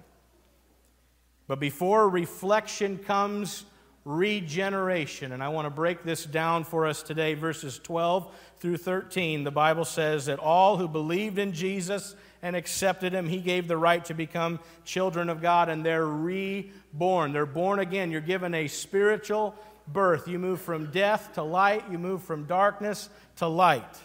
But 1.47 1.59
before 1.59 2.09
reflection 2.09 2.99
comes 2.99 3.65
regeneration. 4.05 5.33
And 5.33 5.43
I 5.43 5.49
want 5.49 5.67
to 5.67 5.71
break 5.71 6.03
this 6.03 6.25
down 6.25 6.65
for 6.65 6.87
us 6.87 7.03
today, 7.03 7.35
verses 7.35 7.79
12 7.79 8.33
through 8.59 8.79
13. 8.79 9.45
The 9.45 9.51
Bible 9.51 9.85
says 9.85 10.27
that 10.27 10.39
all 10.39 10.77
who 10.77 10.89
believed 10.89 11.39
in 11.39 11.53
Jesus 11.53 12.15
and 12.43 12.57
accepted 12.57 13.13
him, 13.13 13.29
he 13.29 13.41
gave 13.41 13.69
the 13.69 13.77
right 13.77 14.03
to 14.07 14.15
become 14.15 14.61
children 14.85 15.29
of 15.29 15.43
God, 15.43 15.69
and 15.69 15.85
they're 15.85 16.07
reborn. 16.07 17.33
They're 17.33 17.45
born 17.45 17.79
again. 17.79 18.11
You're 18.11 18.23
given 18.23 18.55
a 18.55 18.69
spiritual 18.69 19.55
birth. 19.89 20.29
You 20.29 20.39
move 20.39 20.61
from 20.61 20.91
death 20.91 21.35
to 21.35 21.43
light, 21.43 21.85
you 21.91 21.99
move 21.99 22.23
from 22.23 22.45
darkness 22.45 23.09
to 23.37 23.47
light. 23.47 23.99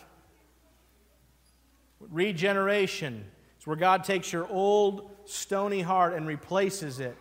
Regeneration 1.99 3.25
is 3.59 3.67
where 3.67 3.75
God 3.75 4.03
takes 4.03 4.31
your 4.31 4.47
old 4.47 5.09
stony 5.25 5.81
heart 5.81 6.13
and 6.13 6.27
replaces 6.27 6.99
it 6.99 7.15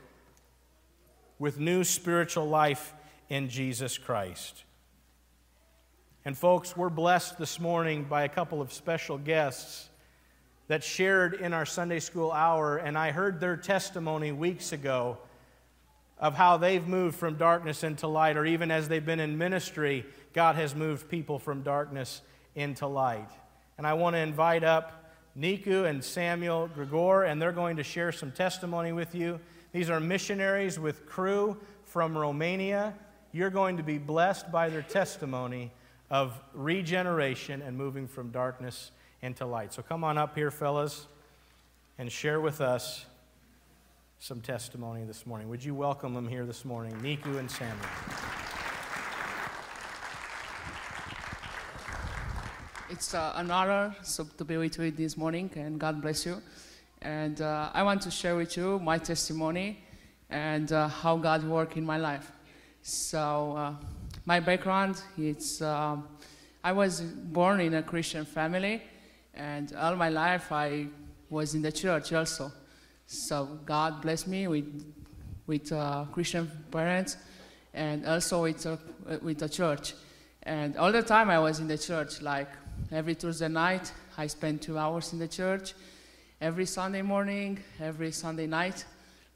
with 1.39 1.59
new 1.59 1.85
spiritual 1.85 2.47
life 2.47 2.95
in 3.29 3.49
Jesus 3.49 3.99
Christ. 3.99 4.65
And, 6.25 6.37
folks, 6.37 6.77
we're 6.77 6.91
blessed 6.91 7.39
this 7.39 7.61
morning 7.61 8.05
by 8.05 8.25
a 8.25 8.29
couple 8.29 8.63
of 8.63 8.73
special 8.73 9.19
guests 9.19 9.89
that 10.69 10.83
shared 10.83 11.35
in 11.35 11.53
our 11.53 11.67
Sunday 11.67 12.01
school 12.01 12.33
hour, 12.33 12.79
and 12.79 12.97
I 12.97 13.11
heard 13.11 13.41
their 13.41 13.57
testimony 13.57 14.33
weeks 14.33 14.73
ago 14.73 15.19
of 16.19 16.35
how 16.35 16.57
they've 16.57 16.87
moved 16.87 17.17
from 17.17 17.37
darkness 17.37 17.85
into 17.85 18.07
light, 18.07 18.37
or 18.37 18.47
even 18.47 18.71
as 18.71 18.89
they've 18.89 19.05
been 19.05 19.21
in 19.21 19.37
ministry, 19.37 20.05
God 20.33 20.57
has 20.57 20.75
moved 20.75 21.09
people 21.09 21.39
from 21.39 21.63
darkness 21.63 22.23
into 22.55 22.87
light. 22.87 23.29
And 23.79 23.87
I 23.87 23.95
want 23.95 24.15
to 24.15 24.21
invite 24.21 24.65
up 24.65 25.13
Niku 25.39 25.89
and 25.89 26.03
Samuel 26.03 26.69
Gregor, 26.75 27.25
and 27.25 27.43
they're 27.43 27.53
going 27.53 27.77
to 27.77 27.83
share 27.83 28.13
some 28.13 28.31
testimony 28.31 28.93
with 28.93 29.15
you. 29.15 29.41
These 29.73 29.91
are 29.91 29.99
missionaries 29.99 30.79
with 30.79 31.07
Cru 31.07 31.57
from 31.85 32.17
Romania. 32.17 32.95
You're 33.33 33.51
going 33.51 33.77
to 33.79 33.83
be 33.83 33.99
blessed 33.99 34.53
by 34.53 34.69
their 34.69 34.83
testimony 34.83 35.73
of 36.11 36.41
regeneration 36.53 37.63
and 37.63 37.77
moving 37.77 38.07
from 38.07 38.31
darkness 38.31 38.93
into 39.23 39.45
light. 39.45 39.73
So 39.73 39.83
come 39.83 40.05
on 40.05 40.17
up 40.19 40.37
here, 40.37 40.53
fellas, 40.53 41.07
and 41.99 42.13
share 42.13 42.41
with 42.41 42.61
us 42.61 43.07
some 44.25 44.41
testimony 44.41 45.05
this 45.05 45.27
morning. 45.27 45.51
Would 45.51 45.63
you 45.63 45.75
welcome 45.75 46.15
them 46.15 46.27
here 46.27 46.47
this 46.47 46.65
morning, 46.65 46.95
Niku 47.03 47.39
and 47.39 47.51
Samuel? 47.51 47.77
It's 52.89 53.13
uh, 53.13 53.35
an 53.37 53.51
honor 53.51 53.95
so, 54.01 54.25
to 54.39 54.45
be 54.47 54.57
with 54.57 54.79
you 54.79 54.91
this 54.91 55.19
morning, 55.19 55.51
and 55.57 55.79
God 55.79 56.01
bless 56.01 56.25
you. 56.25 56.41
And 57.03 57.43
uh, 57.43 57.69
I 57.75 57.83
want 57.83 58.01
to 58.01 58.11
share 58.11 58.35
with 58.35 58.57
you 58.57 58.79
my 58.79 58.97
testimony 58.97 59.85
and 60.31 60.73
uh, 60.73 60.89
how 60.89 61.19
God 61.19 61.45
worked 61.45 61.77
in 61.77 61.85
my 61.85 61.99
life. 61.99 62.33
So, 62.81 63.55
uh, 63.59 63.75
my 64.25 64.41
background 64.41 65.03
it's 65.19 65.61
um, 65.61 66.09
I 66.65 66.73
was 66.73 67.03
born 67.03 67.61
in 67.61 67.75
a 67.75 67.83
Christian 67.83 68.25
family, 68.25 68.81
and 69.35 69.75
all 69.75 69.97
my 69.97 70.09
life 70.09 70.51
I 70.51 70.87
was 71.29 71.55
in 71.55 71.61
the 71.61 71.73
church 71.73 72.15
also. 72.15 72.51
So, 73.07 73.61
God 73.67 74.01
blessed 74.03 74.29
me 74.29 74.47
with, 74.49 74.95
with 75.47 75.71
uh, 75.73 76.07
Christian 76.13 76.51
parents 76.71 77.17
and 77.73 78.07
also 78.07 78.43
with, 78.43 78.65
uh, 78.67 78.77
with 79.23 79.39
the 79.39 79.49
church. 79.49 79.95
And 80.43 80.77
all 80.77 80.93
the 80.93 81.03
time 81.03 81.31
I 81.31 81.39
was 81.39 81.61
in 81.61 81.69
the 81.69 81.79
church, 81.79 82.23
like 82.23 82.49
every 82.91 83.15
Tuesday 83.15 83.49
night, 83.49 83.93
I 84.17 84.27
spent 84.27 84.63
two 84.63 84.79
hours 84.79 85.13
in 85.13 85.19
the 85.19 85.29
church 85.29 85.75
every 86.41 86.67
Sunday 86.67 87.03
morning, 87.03 87.59
every 87.81 88.13
Sunday 88.13 88.47
night, 88.47 88.85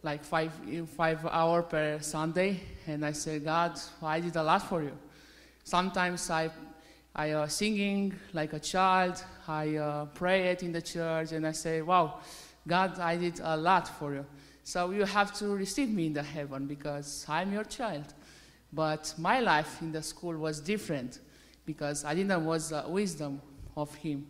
like 0.03 0.23
five, 0.23 0.53
five 0.97 1.25
hour 1.25 1.63
per 1.63 1.99
Sunday. 2.01 2.61
And 2.87 3.05
I 3.05 3.13
said, 3.13 3.45
God, 3.45 3.79
I 4.03 4.21
did 4.21 4.37
a 4.37 4.43
lot 4.43 4.63
for 4.69 4.83
you. 4.83 4.93
Sometimes 5.65 6.31
I, 6.31 6.51
I 7.15 7.31
uh, 7.31 7.47
singing 7.47 8.15
like 8.33 8.53
a 8.53 8.61
child. 8.61 9.23
I 9.47 9.77
uh, 9.77 10.05
pray 10.07 10.49
it 10.49 10.63
in 10.63 10.73
the 10.73 10.83
church, 10.83 11.33
and 11.33 11.47
I 11.47 11.53
say, 11.53 11.83
wow, 11.83 12.21
God, 12.69 13.01
I 13.01 13.17
did 13.17 13.41
a 13.43 13.57
lot 13.57 13.89
for 13.89 14.15
you. 14.15 14.27
So 14.63 14.91
you 14.91 15.05
have 15.05 15.33
to 15.39 15.49
receive 15.57 15.89
me 15.89 16.07
in 16.07 16.13
the 16.13 16.23
heaven 16.23 16.67
because 16.67 17.25
I'm 17.29 17.53
your 17.53 17.65
child. 17.65 18.13
But 18.73 19.15
my 19.17 19.41
life 19.41 19.81
in 19.81 19.93
the 19.93 20.03
school 20.03 20.37
was 20.37 20.61
different 20.61 21.21
because 21.65 22.05
I 22.05 22.15
didn't 22.15 22.45
was 22.45 22.69
the 22.69 22.85
wisdom 22.87 23.41
of 23.77 23.95
him. 23.95 24.27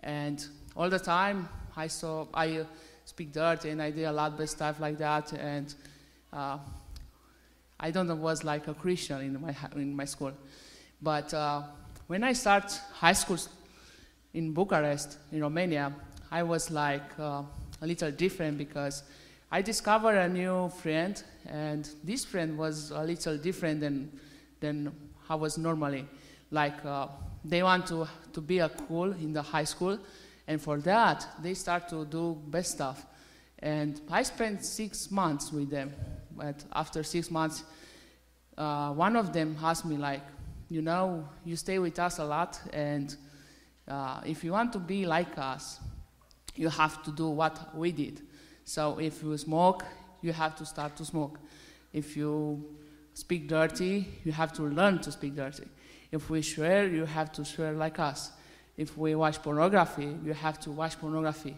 And 0.00 0.44
all 0.76 0.90
the 0.90 0.98
time 0.98 1.48
I 1.76 1.86
saw 1.86 2.26
I 2.34 2.58
uh, 2.58 2.64
speak 3.04 3.32
dirty 3.32 3.70
and 3.70 3.80
I 3.80 3.90
did 3.90 4.04
a 4.04 4.12
lot 4.12 4.38
of 4.38 4.50
stuff 4.50 4.80
like 4.80 4.98
that, 4.98 5.32
and 5.32 5.74
uh, 6.32 6.58
I 7.78 7.90
don't 7.90 8.06
know 8.08 8.16
was 8.16 8.42
like 8.42 8.66
a 8.66 8.74
Christian 8.74 9.20
in 9.20 9.40
my 9.40 9.54
in 9.76 9.94
my 9.94 10.04
school. 10.04 10.32
But 11.00 11.32
uh, 11.32 11.62
when 12.06 12.24
I 12.24 12.32
start 12.32 12.72
high 12.94 13.12
school 13.12 13.38
in 14.34 14.52
Bucharest, 14.52 15.18
in 15.30 15.40
Romania, 15.40 15.92
I 16.30 16.42
was 16.42 16.70
like 16.70 17.10
uh, 17.18 17.42
a 17.80 17.86
little 17.86 18.10
different 18.10 18.58
because 18.58 19.02
I 19.50 19.62
discovered 19.62 20.16
a 20.16 20.28
new 20.28 20.68
friend, 20.68 21.22
and 21.46 21.88
this 22.02 22.24
friend 22.24 22.58
was 22.58 22.90
a 22.90 23.02
little 23.02 23.38
different 23.38 23.80
than 23.80 24.10
than 24.60 24.92
I 25.28 25.34
was 25.34 25.58
normally. 25.58 26.06
Like 26.50 26.84
uh, 26.84 27.08
they 27.44 27.62
want 27.62 27.86
to 27.88 28.08
to 28.32 28.40
be 28.40 28.58
a 28.58 28.68
cool 28.68 29.12
in 29.12 29.32
the 29.32 29.42
high 29.42 29.64
school 29.64 29.98
and 30.48 30.60
for 30.60 30.78
that, 30.80 31.26
they 31.42 31.54
start 31.54 31.88
to 31.88 32.04
do 32.04 32.40
best 32.46 32.72
stuff. 32.72 33.04
And 33.58 34.00
I 34.10 34.22
spent 34.22 34.64
six 34.64 35.10
months 35.10 35.52
with 35.52 35.70
them. 35.70 35.92
But 36.36 36.64
after 36.72 37.02
six 37.02 37.30
months, 37.30 37.64
uh, 38.56 38.92
one 38.92 39.16
of 39.16 39.32
them 39.32 39.56
asked 39.62 39.84
me, 39.84 39.96
like, 39.96 40.22
you 40.68 40.82
know, 40.82 41.28
you 41.44 41.56
stay 41.56 41.78
with 41.78 41.98
us 41.98 42.18
a 42.18 42.24
lot, 42.24 42.60
and 42.72 43.14
uh, 43.88 44.20
if 44.26 44.42
you 44.42 44.52
want 44.52 44.72
to 44.72 44.78
be 44.78 45.06
like 45.06 45.38
us, 45.38 45.78
you 46.58 46.68
have 46.68 47.02
to 47.04 47.10
do 47.10 47.28
what 47.28 47.76
we 47.76 47.92
did. 47.92 48.22
So 48.64 48.98
if 48.98 49.22
you 49.22 49.36
smoke, 49.38 49.84
you 50.22 50.32
have 50.32 50.56
to 50.56 50.66
start 50.66 50.96
to 50.96 51.04
smoke. 51.04 51.38
If 51.92 52.16
you 52.16 52.64
speak 53.14 53.48
dirty, 53.48 54.06
you 54.24 54.32
have 54.32 54.52
to 54.54 54.62
learn 54.62 54.98
to 55.00 55.12
speak 55.12 55.36
dirty. 55.36 55.68
If 56.10 56.30
we 56.30 56.42
swear, 56.42 56.86
you 56.88 57.04
have 57.04 57.32
to 57.32 57.44
swear 57.44 57.72
like 57.72 57.98
us 57.98 58.32
if 58.76 58.96
we 58.96 59.14
watch 59.14 59.42
pornography, 59.42 60.16
you 60.24 60.34
have 60.34 60.60
to 60.60 60.70
watch 60.70 60.98
pornography. 61.00 61.56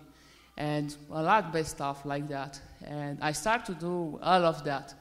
And 0.56 0.94
a 1.10 1.22
lot 1.22 1.54
of 1.54 1.66
stuff 1.66 2.04
like 2.04 2.28
that. 2.28 2.60
And 2.84 3.18
I 3.20 3.32
start 3.32 3.64
to 3.66 3.74
do 3.74 4.18
all 4.22 4.44
of 4.44 4.64
that. 4.64 4.94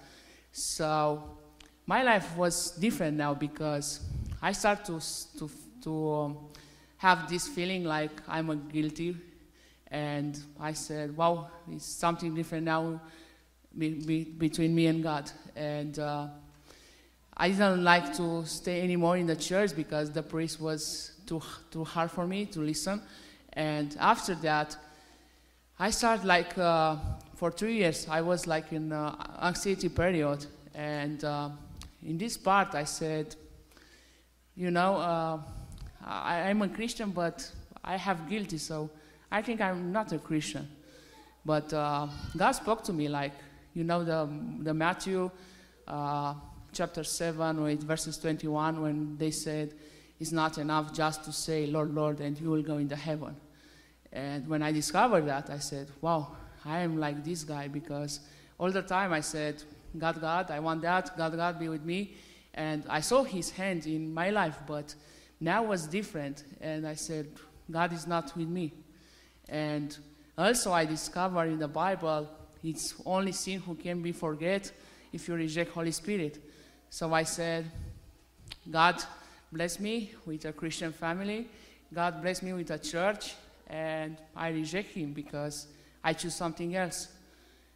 So 0.51 1.37
my 1.85 2.03
life 2.03 2.35
was 2.35 2.71
different 2.71 3.17
now 3.17 3.33
because 3.33 4.01
I 4.41 4.51
start 4.51 4.85
to, 4.85 4.99
to, 5.39 5.49
to 5.83 6.11
um, 6.11 6.37
have 6.97 7.29
this 7.29 7.47
feeling 7.47 7.83
like 7.83 8.11
I'm 8.27 8.49
a 8.49 8.55
guilty. 8.55 9.15
And 9.89 10.37
I 10.59 10.73
said, 10.73 11.15
wow, 11.15 11.49
it's 11.71 11.85
something 11.85 12.35
different 12.35 12.65
now 12.65 12.99
be, 13.77 13.89
be, 13.89 14.23
between 14.23 14.73
me 14.75 14.87
and 14.87 15.03
God. 15.03 15.31
And 15.55 15.97
uh, 15.99 16.27
I 17.35 17.49
didn't 17.49 17.83
like 17.83 18.15
to 18.17 18.45
stay 18.45 18.81
anymore 18.81 19.17
in 19.17 19.27
the 19.27 19.35
church 19.35 19.75
because 19.75 20.11
the 20.11 20.23
priest 20.23 20.59
was 20.59 21.11
too, 21.25 21.41
too 21.71 21.83
hard 21.83 22.11
for 22.11 22.25
me 22.27 22.45
to 22.47 22.59
listen. 22.59 23.01
And 23.53 23.95
after 23.99 24.35
that, 24.35 24.75
I 25.79 25.91
started 25.91 26.25
like, 26.25 26.57
uh, 26.57 26.97
for 27.35 27.51
three 27.51 27.75
years, 27.75 28.07
I 28.09 28.21
was 28.21 28.47
like 28.47 28.73
in 28.73 28.91
uh, 28.91 29.15
anxiety 29.41 29.89
period. 29.89 30.45
And 30.73 31.23
uh, 31.23 31.49
in 32.03 32.17
this 32.17 32.37
part, 32.37 32.73
I 32.73 32.83
said, 32.83 33.35
you 34.55 34.71
know, 34.71 34.95
uh, 34.95 35.39
I, 36.03 36.49
I'm 36.49 36.61
a 36.63 36.69
Christian, 36.69 37.11
but 37.11 37.49
I 37.83 37.95
have 37.97 38.27
guilty, 38.27 38.57
so 38.57 38.89
I 39.31 39.41
think 39.41 39.61
I'm 39.61 39.91
not 39.91 40.11
a 40.11 40.19
Christian. 40.19 40.67
But 41.45 41.71
uh, 41.73 42.07
God 42.35 42.51
spoke 42.51 42.83
to 42.85 42.93
me 42.93 43.07
like, 43.07 43.33
you 43.73 43.83
know, 43.83 44.03
the, 44.03 44.29
the 44.63 44.73
Matthew 44.73 45.29
uh, 45.87 46.33
chapter 46.71 47.03
7, 47.03 47.61
with 47.61 47.83
verses 47.83 48.17
21, 48.17 48.81
when 48.81 49.17
they 49.17 49.31
said, 49.31 49.73
it's 50.19 50.31
not 50.31 50.57
enough 50.57 50.93
just 50.93 51.23
to 51.25 51.31
say, 51.31 51.67
Lord, 51.67 51.93
Lord, 51.93 52.19
and 52.19 52.39
you 52.39 52.49
will 52.49 52.63
go 52.63 52.77
into 52.77 52.95
heaven. 52.95 53.35
And 54.11 54.47
when 54.47 54.63
I 54.63 54.71
discovered 54.71 55.27
that, 55.27 55.49
I 55.49 55.59
said, 55.59 55.89
wow, 56.01 56.35
I 56.65 56.79
am 56.79 56.97
like 56.99 57.23
this 57.23 57.43
guy 57.43 57.67
because 57.67 58.19
all 58.57 58.71
the 58.71 58.81
time 58.81 59.13
I 59.13 59.21
said, 59.21 59.61
God, 59.97 60.19
God, 60.19 60.51
I 60.51 60.59
want 60.59 60.81
that. 60.81 61.15
God, 61.17 61.35
God, 61.35 61.59
be 61.59 61.69
with 61.69 61.83
me. 61.83 62.15
And 62.53 62.83
I 62.89 63.01
saw 63.01 63.23
his 63.23 63.51
hand 63.51 63.85
in 63.85 64.13
my 64.13 64.31
life, 64.31 64.57
but 64.65 64.95
now 65.39 65.63
was 65.63 65.85
different. 65.85 66.43
And 66.59 66.87
I 66.87 66.95
said, 66.95 67.27
God 67.69 67.93
is 67.93 68.07
not 68.07 68.35
with 68.35 68.47
me. 68.47 68.73
And 69.49 69.97
also, 70.37 70.71
I 70.71 70.85
discovered 70.85 71.49
in 71.49 71.59
the 71.59 71.67
Bible 71.67 72.27
it's 72.63 72.95
only 73.05 73.31
sin 73.31 73.59
who 73.59 73.75
can 73.75 74.01
be 74.01 74.11
forget 74.11 74.71
if 75.13 75.27
you 75.27 75.35
reject 75.35 75.71
Holy 75.71 75.91
Spirit. 75.91 76.39
So 76.89 77.13
I 77.13 77.23
said, 77.23 77.65
God 78.69 79.01
bless 79.51 79.79
me 79.79 80.11
with 80.25 80.45
a 80.45 80.53
Christian 80.53 80.91
family. 80.91 81.47
God 81.93 82.21
bless 82.21 82.41
me 82.41 82.53
with 82.53 82.69
a 82.71 82.77
church, 82.77 83.35
and 83.67 84.17
I 84.35 84.49
reject 84.49 84.93
Him 84.93 85.13
because 85.13 85.67
I 86.03 86.13
choose 86.13 86.35
something 86.35 86.75
else. 86.75 87.07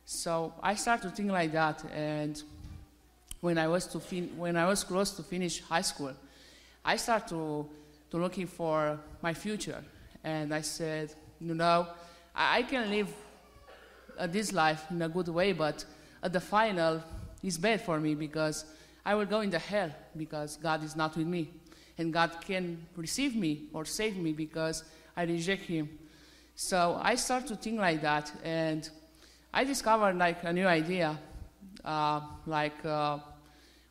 So 0.05 0.53
I 0.61 0.75
started 0.75 1.09
to 1.09 1.15
think 1.15 1.31
like 1.31 1.51
that, 1.53 1.83
and 1.93 2.41
when 3.39 3.57
I 3.57 3.67
was 3.67 3.87
to 3.87 3.99
fin- 3.99 4.37
when 4.37 4.57
I 4.57 4.67
was 4.67 4.83
close 4.83 5.11
to 5.11 5.23
finish 5.23 5.61
high 5.61 5.81
school, 5.81 6.13
I 6.83 6.97
started 6.97 7.29
to 7.29 7.69
to 8.11 8.17
looking 8.17 8.47
for 8.47 8.99
my 9.21 9.33
future, 9.33 9.81
and 10.23 10.53
I 10.53 10.61
said, 10.61 11.13
you 11.41 11.55
know, 11.55 11.87
I, 12.35 12.63
can 12.63 12.89
live 12.89 13.13
uh, 14.17 14.27
this 14.27 14.53
life 14.53 14.83
in 14.91 15.01
a 15.01 15.09
good 15.09 15.27
way, 15.27 15.53
but 15.53 15.83
at 16.21 16.31
the 16.31 16.39
final, 16.39 17.01
it's 17.43 17.57
bad 17.57 17.81
for 17.81 17.99
me 17.99 18.15
because 18.15 18.65
I 19.05 19.15
will 19.15 19.25
go 19.25 19.41
into 19.41 19.57
hell 19.57 19.91
because 20.15 20.57
God 20.57 20.83
is 20.83 20.95
not 20.95 21.17
with 21.17 21.27
me. 21.27 21.49
And 21.97 22.13
God 22.13 22.37
can 22.41 22.85
receive 22.95 23.35
me 23.35 23.63
or 23.73 23.85
save 23.85 24.17
me 24.17 24.31
because 24.31 24.83
I 25.17 25.23
reject 25.23 25.63
Him. 25.63 25.89
So 26.55 26.99
I 27.01 27.15
start 27.15 27.47
to 27.47 27.55
think 27.55 27.79
like 27.79 28.01
that, 28.01 28.31
and 28.43 28.87
I 29.53 29.63
discovered 29.63 30.17
like 30.17 30.43
a 30.43 30.53
new 30.53 30.67
idea, 30.67 31.17
uh, 31.83 32.21
like 32.45 32.85
uh, 32.85 33.17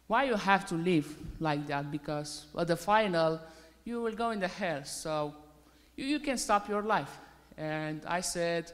why 0.07 0.25
you 0.25 0.35
have 0.35 0.67
to 0.67 0.75
live 0.75 1.07
like 1.41 1.67
that 1.67 1.91
because 1.91 2.47
at 2.59 2.67
the 2.67 2.77
final 2.77 3.41
you 3.85 4.01
will 4.01 4.13
go 4.13 4.31
in 4.31 4.41
the 4.41 4.49
hell. 4.49 4.85
So 4.85 5.35
you, 5.97 6.07
you 6.07 6.21
can 6.21 6.39
stop 6.39 6.69
your 6.69 6.83
life. 6.83 7.19
And 7.61 8.03
I 8.07 8.23
said, 8.23 8.73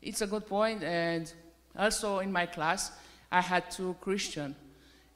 it's 0.00 0.22
a 0.22 0.26
good 0.26 0.46
point. 0.46 0.84
And 0.84 1.32
also 1.76 2.20
in 2.20 2.30
my 2.30 2.46
class, 2.46 2.92
I 3.32 3.40
had 3.40 3.70
two 3.70 3.96
Christian, 4.00 4.54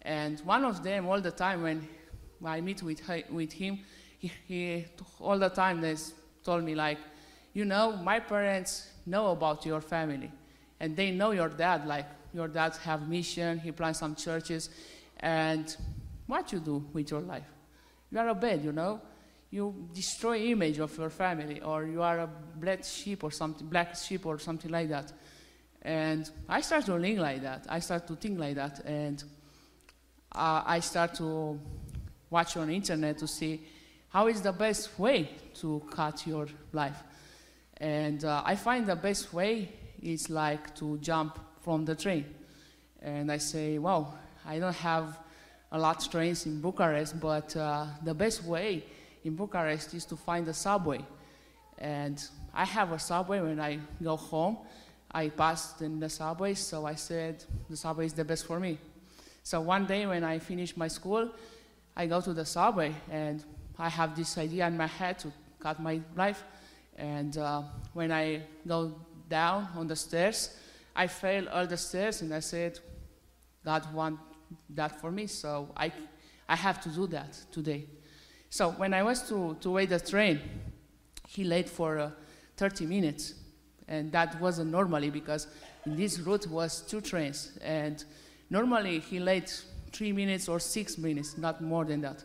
and 0.02 0.38
one 0.40 0.64
of 0.64 0.82
them 0.82 1.06
all 1.06 1.20
the 1.20 1.30
time 1.30 1.62
when 1.62 1.88
I 2.44 2.60
meet 2.60 2.82
with 2.82 3.00
with 3.30 3.52
him, 3.52 3.80
he, 4.18 4.30
he 4.46 4.84
all 5.20 5.38
the 5.38 5.48
time 5.48 5.80
they 5.80 5.96
told 6.44 6.62
me 6.62 6.74
like, 6.74 6.98
you 7.54 7.64
know, 7.64 7.96
my 7.96 8.20
parents 8.20 8.88
know 9.06 9.32
about 9.32 9.66
your 9.66 9.80
family, 9.80 10.30
and 10.78 10.96
they 10.96 11.10
know 11.10 11.32
your 11.32 11.48
dad. 11.48 11.86
Like 11.86 12.06
your 12.32 12.46
dad 12.46 12.76
have 12.84 13.08
mission, 13.08 13.58
he 13.58 13.72
plants 13.72 13.98
some 13.98 14.14
churches, 14.14 14.70
and 15.18 15.76
what 16.26 16.52
you 16.52 16.60
do 16.60 16.84
with 16.92 17.10
your 17.10 17.20
life? 17.20 17.50
You 18.12 18.18
are 18.18 18.28
a 18.28 18.34
bad, 18.34 18.62
you 18.62 18.72
know 18.72 19.00
you 19.54 19.72
destroy 19.94 20.38
image 20.38 20.80
of 20.80 20.98
your 20.98 21.10
family 21.10 21.60
or 21.60 21.86
you 21.86 22.02
are 22.02 22.18
a 22.18 22.28
black 22.56 22.82
sheep 22.82 23.22
or 23.22 23.30
something 23.30 23.68
black 23.68 23.94
sheep 23.94 24.26
or 24.26 24.36
something 24.36 24.70
like 24.70 24.88
that. 24.88 25.12
And 25.80 26.28
i 26.48 26.60
start 26.60 26.84
to 26.86 26.98
think 26.98 27.20
like 27.20 27.40
that. 27.42 27.64
I 27.68 27.78
start 27.78 28.08
to 28.08 28.16
think 28.16 28.40
like 28.40 28.56
that. 28.56 28.80
And 28.84 29.22
uh, 30.32 30.62
i 30.66 30.80
start 30.80 31.14
to 31.14 31.60
watch 32.30 32.56
on 32.56 32.68
internet 32.68 33.18
to 33.18 33.28
see 33.28 33.60
how 34.08 34.26
is 34.26 34.42
the 34.42 34.50
best 34.50 34.98
way 34.98 35.30
to 35.60 35.80
cut 35.88 36.26
your 36.26 36.48
life. 36.72 37.00
And 37.76 38.24
uh, 38.24 38.42
i 38.44 38.56
find 38.56 38.84
the 38.86 38.96
best 38.96 39.32
way 39.32 39.68
is 40.02 40.30
like 40.30 40.74
to 40.76 40.98
jump 40.98 41.38
from 41.60 41.84
the 41.84 41.94
train. 41.94 42.24
And 43.00 43.30
i 43.30 43.38
say 43.38 43.78
wow 43.78 44.14
i 44.44 44.58
don't 44.58 44.74
have 44.74 45.16
a 45.70 45.78
lot 45.78 46.04
of 46.04 46.10
trains 46.10 46.44
in 46.44 46.60
bucharest 46.60 47.20
but 47.20 47.56
uh, 47.56 47.86
the 48.02 48.14
best 48.14 48.42
way 48.42 48.82
in 49.24 49.34
Bucharest 49.34 49.94
is 49.94 50.04
to 50.06 50.16
find 50.16 50.46
a 50.48 50.54
subway. 50.54 51.00
And 51.78 52.22
I 52.52 52.64
have 52.64 52.92
a 52.92 52.98
subway 52.98 53.40
when 53.40 53.58
I 53.58 53.78
go 54.02 54.16
home. 54.16 54.58
I 55.10 55.28
passed 55.28 55.82
in 55.82 55.98
the 55.98 56.08
subway, 56.08 56.54
so 56.54 56.86
I 56.86 56.94
said 56.94 57.44
the 57.70 57.76
subway 57.76 58.06
is 58.06 58.12
the 58.12 58.24
best 58.24 58.46
for 58.46 58.60
me. 58.60 58.78
So 59.42 59.60
one 59.60 59.86
day 59.86 60.06
when 60.06 60.24
I 60.24 60.38
finish 60.38 60.76
my 60.76 60.88
school, 60.88 61.30
I 61.96 62.06
go 62.06 62.20
to 62.20 62.32
the 62.32 62.44
subway 62.44 62.94
and 63.10 63.44
I 63.78 63.88
have 63.88 64.16
this 64.16 64.36
idea 64.38 64.66
in 64.66 64.76
my 64.76 64.86
head 64.86 65.18
to 65.20 65.32
cut 65.60 65.80
my 65.80 66.00
life. 66.16 66.42
And 66.96 67.36
uh, 67.38 67.62
when 67.92 68.12
I 68.12 68.42
go 68.66 68.94
down 69.28 69.68
on 69.76 69.86
the 69.86 69.96
stairs, 69.96 70.56
I 70.94 71.06
fail 71.06 71.48
all 71.48 71.66
the 71.66 71.76
stairs 71.76 72.22
and 72.22 72.32
I 72.32 72.40
said, 72.40 72.78
God 73.64 73.92
want 73.92 74.18
that 74.70 75.00
for 75.00 75.10
me, 75.10 75.26
so 75.26 75.70
I, 75.76 75.92
I 76.48 76.56
have 76.56 76.80
to 76.82 76.88
do 76.88 77.06
that 77.08 77.36
today. 77.50 77.86
So 78.54 78.70
when 78.70 78.94
I 78.94 79.02
was 79.02 79.20
to, 79.30 79.56
to 79.62 79.70
wait 79.72 79.88
the 79.88 79.98
train, 79.98 80.38
he 81.26 81.42
late 81.42 81.68
for 81.68 81.98
uh, 81.98 82.10
30 82.56 82.86
minutes. 82.86 83.34
And 83.88 84.12
that 84.12 84.40
wasn't 84.40 84.70
normally 84.70 85.10
because 85.10 85.48
in 85.84 85.96
this 85.96 86.20
route 86.20 86.46
was 86.46 86.82
two 86.82 87.00
trains. 87.00 87.58
And 87.64 88.04
normally 88.50 89.00
he 89.00 89.18
late 89.18 89.60
three 89.90 90.12
minutes 90.12 90.48
or 90.48 90.60
six 90.60 90.96
minutes, 90.96 91.36
not 91.36 91.62
more 91.62 91.84
than 91.84 92.02
that. 92.02 92.22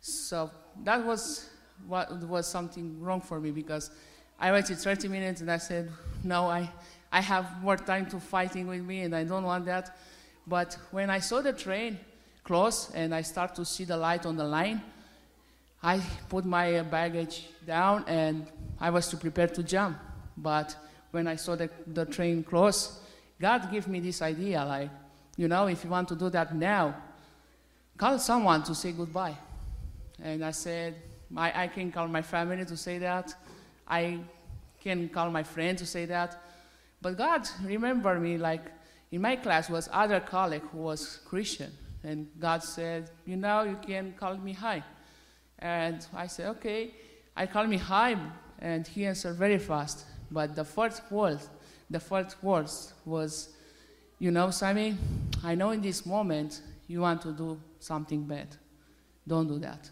So 0.00 0.48
that 0.84 1.04
was 1.04 1.50
what 1.88 2.22
was 2.22 2.46
something 2.46 3.00
wrong 3.00 3.20
for 3.20 3.40
me 3.40 3.50
because 3.50 3.90
I 4.38 4.52
waited 4.52 4.78
30 4.78 5.08
minutes 5.08 5.40
and 5.40 5.50
I 5.50 5.58
said, 5.58 5.90
no, 6.22 6.46
I, 6.46 6.70
I 7.10 7.20
have 7.20 7.60
more 7.60 7.78
time 7.78 8.06
to 8.10 8.20
fighting 8.20 8.68
with 8.68 8.84
me 8.84 9.00
and 9.00 9.16
I 9.16 9.24
don't 9.24 9.42
want 9.42 9.64
that. 9.64 9.98
But 10.46 10.78
when 10.92 11.10
I 11.10 11.18
saw 11.18 11.40
the 11.40 11.52
train 11.52 11.98
close 12.44 12.92
and 12.94 13.12
I 13.12 13.22
start 13.22 13.56
to 13.56 13.64
see 13.64 13.82
the 13.82 13.96
light 13.96 14.24
on 14.24 14.36
the 14.36 14.44
line, 14.44 14.80
I 15.84 16.00
put 16.30 16.46
my 16.46 16.80
baggage 16.80 17.46
down 17.66 18.04
and 18.06 18.46
I 18.80 18.88
was 18.88 19.06
to 19.08 19.18
prepare 19.18 19.48
to 19.48 19.62
jump. 19.62 19.98
But 20.34 20.74
when 21.10 21.28
I 21.28 21.36
saw 21.36 21.56
the, 21.56 21.68
the 21.86 22.06
train 22.06 22.42
close, 22.42 23.00
God 23.38 23.70
gave 23.70 23.86
me 23.86 24.00
this 24.00 24.22
idea 24.22 24.64
like, 24.64 24.88
you 25.36 25.46
know, 25.46 25.66
if 25.66 25.84
you 25.84 25.90
want 25.90 26.08
to 26.08 26.16
do 26.16 26.30
that 26.30 26.56
now, 26.56 26.96
call 27.98 28.18
someone 28.18 28.62
to 28.62 28.74
say 28.74 28.92
goodbye. 28.92 29.36
And 30.22 30.42
I 30.42 30.52
said, 30.52 30.94
I, 31.36 31.64
I 31.64 31.66
can 31.68 31.92
call 31.92 32.08
my 32.08 32.22
family 32.22 32.64
to 32.64 32.76
say 32.78 32.96
that. 32.98 33.34
I 33.86 34.20
can 34.80 35.10
call 35.10 35.30
my 35.30 35.42
friend 35.42 35.76
to 35.76 35.84
say 35.84 36.06
that. 36.06 36.42
But 37.02 37.18
God 37.18 37.46
remembered 37.62 38.22
me 38.22 38.38
like 38.38 38.62
in 39.12 39.20
my 39.20 39.36
class 39.36 39.68
was 39.68 39.90
other 39.92 40.20
colleague 40.20 40.62
who 40.72 40.78
was 40.78 41.20
Christian. 41.26 41.70
And 42.02 42.28
God 42.40 42.62
said, 42.62 43.10
you 43.26 43.36
know, 43.36 43.64
you 43.64 43.78
can 43.86 44.14
call 44.18 44.36
Mihai. 44.36 44.82
And 45.58 46.06
I 46.14 46.26
said, 46.26 46.48
okay. 46.56 46.90
I 47.36 47.46
call 47.46 47.66
Mihai, 47.66 48.18
and 48.60 48.86
he 48.86 49.06
answered 49.06 49.34
very 49.34 49.58
fast. 49.58 50.04
But 50.30 50.54
the 50.54 50.64
first 50.64 51.02
word, 51.10 51.40
the 51.90 52.00
first 52.00 52.42
words 52.42 52.94
was, 53.04 53.50
you 54.18 54.30
know, 54.30 54.50
Sammy, 54.50 54.96
I 55.42 55.54
know 55.54 55.70
in 55.70 55.80
this 55.80 56.06
moment 56.06 56.60
you 56.86 57.00
want 57.00 57.22
to 57.22 57.32
do 57.32 57.60
something 57.80 58.24
bad. 58.24 58.48
Don't 59.26 59.48
do 59.48 59.58
that. 59.58 59.90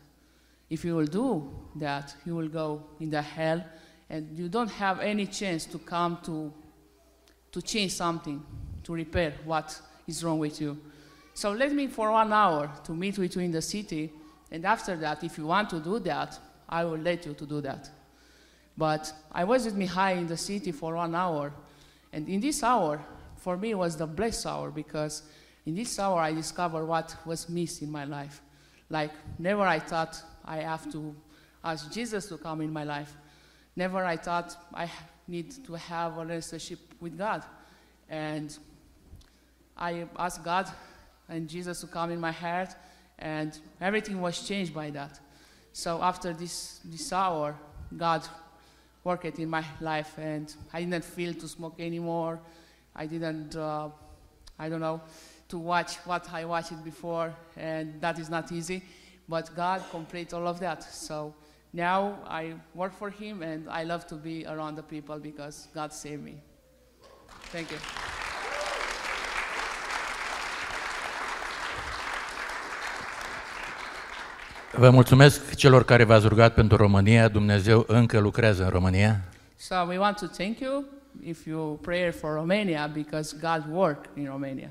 If 0.70 0.84
you 0.84 0.94
will 0.96 1.06
do 1.06 1.50
that, 1.76 2.14
you 2.24 2.36
will 2.36 2.48
go 2.48 2.84
in 3.00 3.10
the 3.10 3.22
hell, 3.22 3.64
and 4.08 4.38
you 4.38 4.48
don't 4.48 4.70
have 4.70 5.00
any 5.00 5.26
chance 5.26 5.64
to 5.66 5.78
come 5.78 6.18
to, 6.24 6.52
to 7.50 7.62
change 7.62 7.92
something, 7.92 8.42
to 8.84 8.92
repair 8.92 9.34
what 9.44 9.78
is 10.06 10.22
wrong 10.22 10.38
with 10.38 10.60
you. 10.60 10.78
So 11.34 11.52
let 11.52 11.72
me 11.72 11.88
for 11.88 12.10
one 12.10 12.32
hour 12.32 12.70
to 12.84 12.92
meet 12.92 13.18
with 13.18 13.34
you 13.36 13.42
in 13.42 13.50
the 13.50 13.62
city 13.62 14.12
and 14.52 14.66
after 14.66 14.94
that, 14.96 15.24
if 15.24 15.38
you 15.38 15.46
want 15.46 15.70
to 15.70 15.80
do 15.80 15.98
that, 16.00 16.38
I 16.68 16.84
will 16.84 16.98
let 16.98 17.24
you 17.24 17.32
to 17.32 17.46
do 17.46 17.62
that. 17.62 17.88
But 18.76 19.10
I 19.32 19.44
was 19.44 19.64
with 19.64 19.74
Mihai 19.74 20.18
in 20.18 20.26
the 20.26 20.36
city 20.36 20.72
for 20.72 20.94
one 20.94 21.14
hour. 21.14 21.54
And 22.12 22.28
in 22.28 22.38
this 22.38 22.62
hour, 22.62 23.00
for 23.36 23.56
me, 23.56 23.74
was 23.74 23.96
the 23.96 24.06
blessed 24.06 24.46
hour 24.46 24.70
because 24.70 25.22
in 25.64 25.74
this 25.74 25.98
hour 25.98 26.20
I 26.20 26.34
discovered 26.34 26.84
what 26.84 27.16
was 27.24 27.48
missed 27.48 27.80
in 27.80 27.90
my 27.90 28.04
life. 28.04 28.42
Like, 28.90 29.12
never 29.38 29.62
I 29.62 29.78
thought 29.78 30.22
I 30.44 30.58
have 30.58 30.92
to 30.92 31.16
ask 31.64 31.90
Jesus 31.90 32.26
to 32.28 32.36
come 32.36 32.60
in 32.60 32.70
my 32.70 32.84
life. 32.84 33.16
Never 33.74 34.04
I 34.04 34.18
thought 34.18 34.54
I 34.74 34.90
need 35.26 35.64
to 35.64 35.74
have 35.76 36.18
a 36.18 36.20
relationship 36.26 36.78
with 37.00 37.16
God. 37.16 37.42
And 38.06 38.54
I 39.78 40.04
asked 40.18 40.44
God 40.44 40.68
and 41.26 41.48
Jesus 41.48 41.80
to 41.80 41.86
come 41.86 42.10
in 42.10 42.20
my 42.20 42.32
heart 42.32 42.76
and 43.22 43.56
everything 43.80 44.20
was 44.20 44.46
changed 44.46 44.74
by 44.74 44.90
that. 44.90 45.18
So 45.72 46.02
after 46.02 46.32
this, 46.32 46.80
this 46.84 47.12
hour, 47.12 47.56
God 47.96 48.26
worked 49.04 49.38
in 49.38 49.48
my 49.48 49.64
life, 49.80 50.18
and 50.18 50.52
I 50.72 50.82
didn't 50.82 51.04
feel 51.04 51.32
to 51.34 51.48
smoke 51.48 51.76
anymore. 51.78 52.40
I 52.94 53.06
didn't, 53.06 53.56
uh, 53.56 53.88
I 54.58 54.68
don't 54.68 54.80
know, 54.80 55.00
to 55.48 55.58
watch 55.58 55.96
what 56.04 56.32
I 56.32 56.44
watched 56.44 56.84
before, 56.84 57.34
and 57.56 58.00
that 58.00 58.18
is 58.18 58.28
not 58.28 58.50
easy. 58.50 58.82
But 59.28 59.54
God 59.54 59.82
completed 59.90 60.34
all 60.34 60.48
of 60.48 60.58
that. 60.60 60.82
So 60.82 61.32
now 61.72 62.18
I 62.26 62.54
work 62.74 62.92
for 62.92 63.08
Him, 63.08 63.42
and 63.42 63.70
I 63.70 63.84
love 63.84 64.06
to 64.08 64.16
be 64.16 64.44
around 64.46 64.74
the 64.74 64.82
people 64.82 65.18
because 65.20 65.68
God 65.72 65.92
saved 65.92 66.24
me. 66.24 66.42
Thank 67.52 67.70
you. 67.70 68.21
Vă 74.76 74.90
mulțumesc 74.90 75.54
celor 75.54 75.84
care 75.84 76.04
v-ați 76.04 76.26
rugat 76.26 76.54
pentru 76.54 76.76
România. 76.76 77.28
Dumnezeu 77.28 77.84
încă 77.88 78.18
lucrează 78.18 78.64
în 78.64 78.68
România. 78.68 79.20
So 79.56 79.74
we 79.88 79.98
want 79.98 80.16
to 80.16 80.26
thank 80.26 80.58
you 80.58 80.84
if 81.24 81.44
you 81.46 81.78
pray 81.82 82.10
for 82.10 82.34
Romania 82.34 82.86
because 82.86 83.36
God 83.40 83.64
work 83.70 84.04
in 84.16 84.26
Romania. 84.26 84.70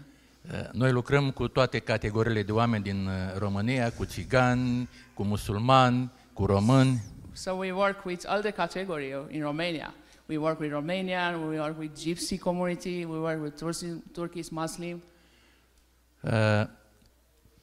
Uh, 0.52 0.60
Noi 0.72 0.92
lucrăm 0.92 1.32
cu 1.32 1.48
toate 1.48 1.80
categoriile 1.80 2.44
de 2.44 2.52
oameni 2.52 2.84
din 2.84 3.06
uh, 3.06 3.40
România, 3.40 3.92
cu 3.92 4.06
țigani, 4.06 4.90
cu 5.14 5.24
musulmani, 5.24 6.12
cu 6.34 6.46
români. 6.46 7.02
So 7.34 7.52
we 7.52 7.72
work 7.72 8.06
with 8.06 8.24
all 8.28 8.42
the 8.42 8.52
category 8.52 9.16
in 9.30 9.42
Romania. 9.42 9.94
We 10.26 10.38
work 10.38 10.60
with 10.60 10.72
Romanian, 10.72 11.48
we 11.50 11.60
work 11.60 11.80
with 11.80 11.92
Gypsy 12.02 12.40
community, 12.40 13.06
we 13.06 13.18
work 13.18 13.44
with 13.44 13.64
Tursi- 13.64 14.02
Turkish 14.14 14.50
Muslim. 14.50 15.02
Uh, 16.22 16.32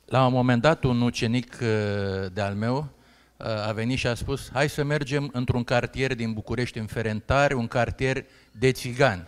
La 0.08 0.26
un 0.26 0.32
moment 0.32 0.62
dat, 0.62 0.84
un 0.84 1.00
ucenic 1.00 1.58
uh, 1.62 1.68
de-al 2.32 2.54
meu 2.54 2.76
uh, 2.76 3.46
a 3.46 3.72
venit 3.72 3.98
și 3.98 4.06
a 4.06 4.14
spus, 4.14 4.50
hai 4.52 4.68
să 4.68 4.82
mergem 4.82 5.30
într-un 5.32 5.64
cartier 5.64 6.14
din 6.14 6.32
București, 6.32 6.78
în 6.78 6.86
Ferentari, 6.86 7.54
un 7.54 7.66
cartier 7.66 8.24
de 8.52 8.72
țigani. 8.72 9.26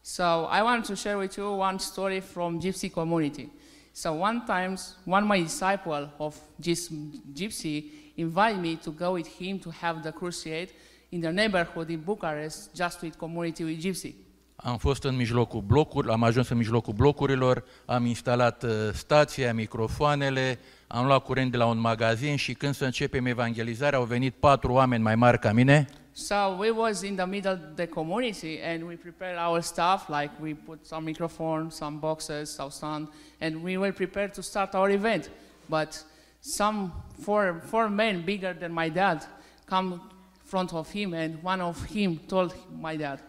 So 0.00 0.22
I 0.58 0.60
want 0.62 0.86
to 0.86 0.94
share 0.94 1.16
with 1.16 1.36
you 1.36 1.60
one 1.60 1.78
story 1.78 2.20
from 2.20 2.60
Gypsy 2.60 2.90
community. 2.90 3.48
So 3.92 4.10
one 4.10 4.42
times, 4.46 4.96
one 5.04 5.26
my 5.26 5.42
disciple 5.42 6.10
of 6.16 6.36
Gys- 6.60 6.90
Gypsy 7.34 7.84
invited 8.14 8.60
me 8.60 8.78
to 8.84 8.90
go 8.90 9.12
with 9.12 9.28
him 9.38 9.58
to 9.58 9.70
have 9.80 10.00
the 10.02 10.10
crusade 10.10 10.68
in 11.08 11.20
the 11.20 11.30
neighborhood 11.30 11.90
in 11.90 12.00
Bucharest, 12.00 12.74
just 12.74 13.02
with 13.02 13.16
community 13.18 13.64
with 13.64 13.80
Gypsy. 13.82 14.14
Am 14.62 14.76
fost 14.76 15.04
în 15.04 15.16
mijlocul 15.16 15.60
blocuri, 15.60 16.10
am 16.10 16.22
ajuns 16.22 16.48
în 16.48 16.56
mijlocul 16.56 16.92
blocurilor, 16.92 17.64
am 17.84 18.06
instalat 18.06 18.62
uh, 18.62 18.70
stația, 18.92 19.54
microfoanele, 19.54 20.58
am 20.86 21.06
luat 21.06 21.24
curent 21.24 21.50
de 21.50 21.56
la 21.56 21.66
un 21.66 21.78
magazin 21.78 22.36
și 22.36 22.54
când 22.54 22.74
să 22.74 22.84
începem 22.84 23.26
evangelizarea 23.26 23.98
au 23.98 24.04
venit 24.04 24.34
patru 24.34 24.72
oameni 24.72 25.02
mai 25.02 25.14
mari 25.14 25.38
ca 25.38 25.52
mine 25.52 25.86
So 26.12 26.56
we 26.58 26.70
was 26.70 27.02
in 27.02 27.14
the 27.14 27.26
middle 27.26 27.52
of 27.52 27.76
the 27.76 27.86
community 27.86 28.58
and 28.62 28.82
we 28.82 28.94
prepared 28.96 29.38
our 29.38 29.60
stuff, 29.60 30.08
like 30.08 30.30
we 30.40 30.54
put 30.54 30.86
some 30.86 31.04
microphone, 31.04 31.70
some 31.70 31.98
boxes, 31.98 32.50
some 32.50 32.70
sound, 32.70 33.08
and 33.40 33.62
we 33.62 33.76
were 33.76 33.92
prepared 33.92 34.32
to 34.32 34.42
start 34.42 34.74
our 34.74 34.90
event. 34.90 35.30
But 35.68 36.04
some 36.40 36.92
four, 37.20 37.62
four 37.70 37.88
men 37.88 38.24
bigger 38.24 38.52
than 38.52 38.72
my 38.72 38.88
dad 38.88 39.24
come 39.66 39.92
in 39.92 40.00
front 40.44 40.72
of 40.72 40.90
him 40.90 41.14
and 41.14 41.40
one 41.44 41.60
of 41.60 41.84
him 41.84 42.18
told 42.26 42.52
my 42.80 42.96
dad, 42.96 43.20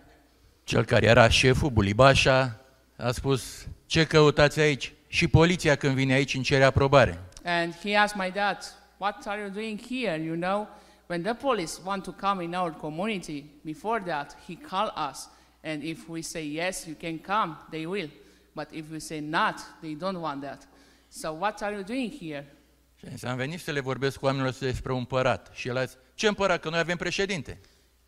Cel 0.69 0.85
care 0.85 1.05
era 1.05 1.29
șeful, 1.29 1.69
Bulibașa, 1.69 2.59
a 2.97 3.11
spus, 3.11 3.67
ce 3.85 4.05
căutați 4.05 4.59
aici? 4.59 4.93
Și 5.07 5.27
poliția 5.27 5.75
când 5.75 5.95
vine 5.95 6.13
aici 6.13 6.33
îmi 6.33 6.43
cere 6.43 6.63
aprobare. 6.63 7.19
and 7.43 7.73
he 7.83 7.95
asked 7.95 8.21
my 8.21 8.31
dad, 8.31 8.57
what 8.97 9.25
are 9.27 9.41
you 9.41 9.49
doing 9.49 9.79
here? 9.81 10.23
You 10.23 10.35
know, 10.35 10.67
when 11.05 11.21
the 11.21 11.33
police 11.33 11.71
want 11.85 12.03
to 12.03 12.11
come 12.11 12.43
in 12.43 12.53
our 12.53 12.71
community, 12.71 13.43
before 13.63 14.03
that, 14.05 14.37
he 14.47 14.55
call 14.55 14.93
us. 15.09 15.29
And 15.63 15.83
if 15.83 16.07
we 16.07 16.21
say 16.21 16.45
yes, 16.53 16.85
you 16.85 16.95
can 17.01 17.17
come, 17.17 17.57
they 17.69 17.85
will. 17.85 18.09
But 18.53 18.67
if 18.71 18.85
we 18.91 18.99
say 18.99 19.19
not, 19.19 19.55
they 19.81 19.95
don't 19.95 20.19
want 20.19 20.41
that. 20.41 20.67
So 21.07 21.31
what 21.31 21.61
are 21.61 21.73
you 21.73 21.83
doing 21.83 22.13
here? 22.19 22.55
Și 22.95 23.05
am 23.05 23.11
zis, 23.11 23.23
am 23.23 23.37
venit 23.37 23.59
să 23.59 23.71
le 23.71 23.79
vorbesc 23.79 24.17
cu 24.17 24.25
oamenilor 24.25 24.53
despre 24.59 24.91
un 24.91 24.97
împărat. 24.97 25.49
Și 25.53 25.67
el 25.67 25.77
a 25.77 25.83
zis, 25.83 25.97
ce 26.13 26.27
împărat? 26.27 26.61
Că 26.61 26.69
noi 26.69 26.79
avem 26.79 26.97
președinte. 26.97 27.59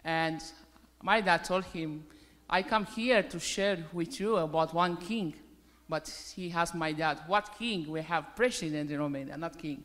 And 0.04 0.42
my 1.00 1.22
dad 1.24 1.48
told 1.48 1.66
him, 1.66 2.06
I 2.60 2.64
come 2.64 2.86
here 2.96 3.22
to 3.24 3.38
share 3.38 3.90
with 3.94 4.18
you 4.20 4.38
about 4.38 4.74
one 4.74 4.98
king. 4.98 5.36
But 5.86 6.10
he 6.36 6.52
asked 6.54 6.80
my 6.80 6.94
dad, 6.94 7.18
what 7.28 7.58
king? 7.58 7.88
We 7.90 8.02
have 8.02 8.26
president 8.36 8.90
in 8.90 8.98
Romania, 8.98 9.36
not 9.36 9.56
king. 9.56 9.80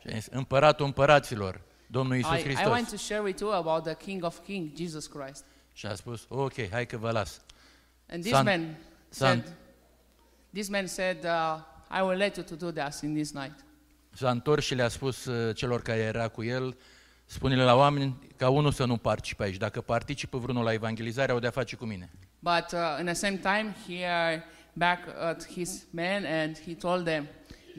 Și 0.00 0.06
am 0.08 0.14
zis, 0.14 0.26
împăratul 0.30 0.86
împăraților, 0.86 1.60
Domnul 1.86 2.16
Iisus 2.16 2.32
I, 2.36 2.38
I 2.38 2.42
Hristos. 2.42 2.66
want 2.66 2.88
to 2.88 2.96
share 2.96 3.20
with 3.20 3.40
you 3.40 3.52
about 3.52 3.82
the 3.82 3.94
king 3.94 4.24
of 4.24 4.38
kings, 4.44 4.78
Jesus 4.78 5.06
Christ. 5.06 5.44
Și 5.72 5.86
a 5.86 5.94
spus, 5.94 6.24
ok, 6.28 6.68
hai 6.70 6.86
că 6.86 6.96
vă 6.96 7.10
las. 7.10 7.40
And 8.08 8.22
this 8.22 8.34
Son- 8.34 8.44
man 8.44 8.76
son. 9.10 9.28
said, 9.28 9.52
this 10.52 10.68
man 10.68 10.86
said, 10.86 11.24
uh, 11.24 11.58
I 11.98 12.00
will 12.00 12.16
let 12.16 12.36
you 12.36 12.44
to 12.44 12.54
do 12.54 12.70
that 12.70 13.02
in 13.02 13.14
this 13.14 13.32
night. 13.32 13.64
S-a 14.14 14.30
întors 14.30 14.64
și 14.64 14.74
le-a 14.74 14.88
spus 14.88 15.24
uh, 15.24 15.56
celor 15.56 15.82
care 15.82 16.00
era 16.00 16.28
cu 16.28 16.42
el, 16.42 16.76
spune-le 17.32 17.62
la 17.62 17.74
oameni 17.74 18.16
ca 18.36 18.48
unul 18.48 18.72
să 18.72 18.84
nu 18.84 18.96
participe 18.96 19.42
aici. 19.42 19.56
Dacă 19.56 19.80
participă 19.80 20.38
vreunul 20.38 20.64
la 20.64 20.72
evangelizare, 20.72 21.32
au 21.32 21.38
de-a 21.38 21.50
face 21.50 21.76
cu 21.76 21.84
mine. 21.84 22.10
But 22.38 22.72
uh, 22.72 22.98
in 22.98 23.04
the 23.04 23.14
same 23.14 23.36
time, 23.36 23.74
he 23.86 23.94
uh, 23.94 24.42
back 24.72 24.98
at 25.20 25.46
his 25.46 25.86
men 25.90 26.24
and 26.24 26.58
he 26.58 26.74
told 26.74 27.04
them, 27.04 27.28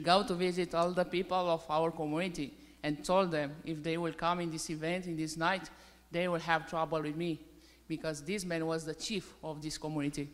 go 0.02 0.22
to 0.22 0.34
visit 0.34 0.74
all 0.74 0.92
the 0.92 1.04
people 1.04 1.52
of 1.52 1.64
our 1.68 1.92
community 1.92 2.52
and 2.80 2.96
told 3.06 3.30
them 3.30 3.50
if 3.64 3.82
they 3.82 3.96
will 3.96 4.14
come 4.14 4.42
in 4.42 4.50
this 4.50 4.68
event, 4.68 5.04
in 5.04 5.16
this 5.16 5.36
night, 5.36 5.70
they 6.10 6.28
will 6.28 6.42
have 6.42 6.66
trouble 6.66 7.00
with 7.00 7.16
me 7.16 7.38
because 7.86 8.22
this 8.22 8.44
man 8.44 8.66
was 8.66 8.84
the 8.84 8.94
chief 8.94 9.24
of 9.40 9.60
this 9.60 9.76
community. 9.76 10.28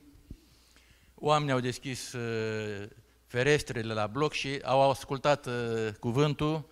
Oamenii 1.14 1.52
au 1.52 1.60
deschis 1.60 2.12
uh, 2.12 2.88
ferestrele 3.26 3.92
la 3.92 4.06
bloc 4.06 4.32
și 4.32 4.60
au 4.62 4.90
ascultat 4.90 5.46
uh, 5.46 5.52
cuvântul. 5.98 6.64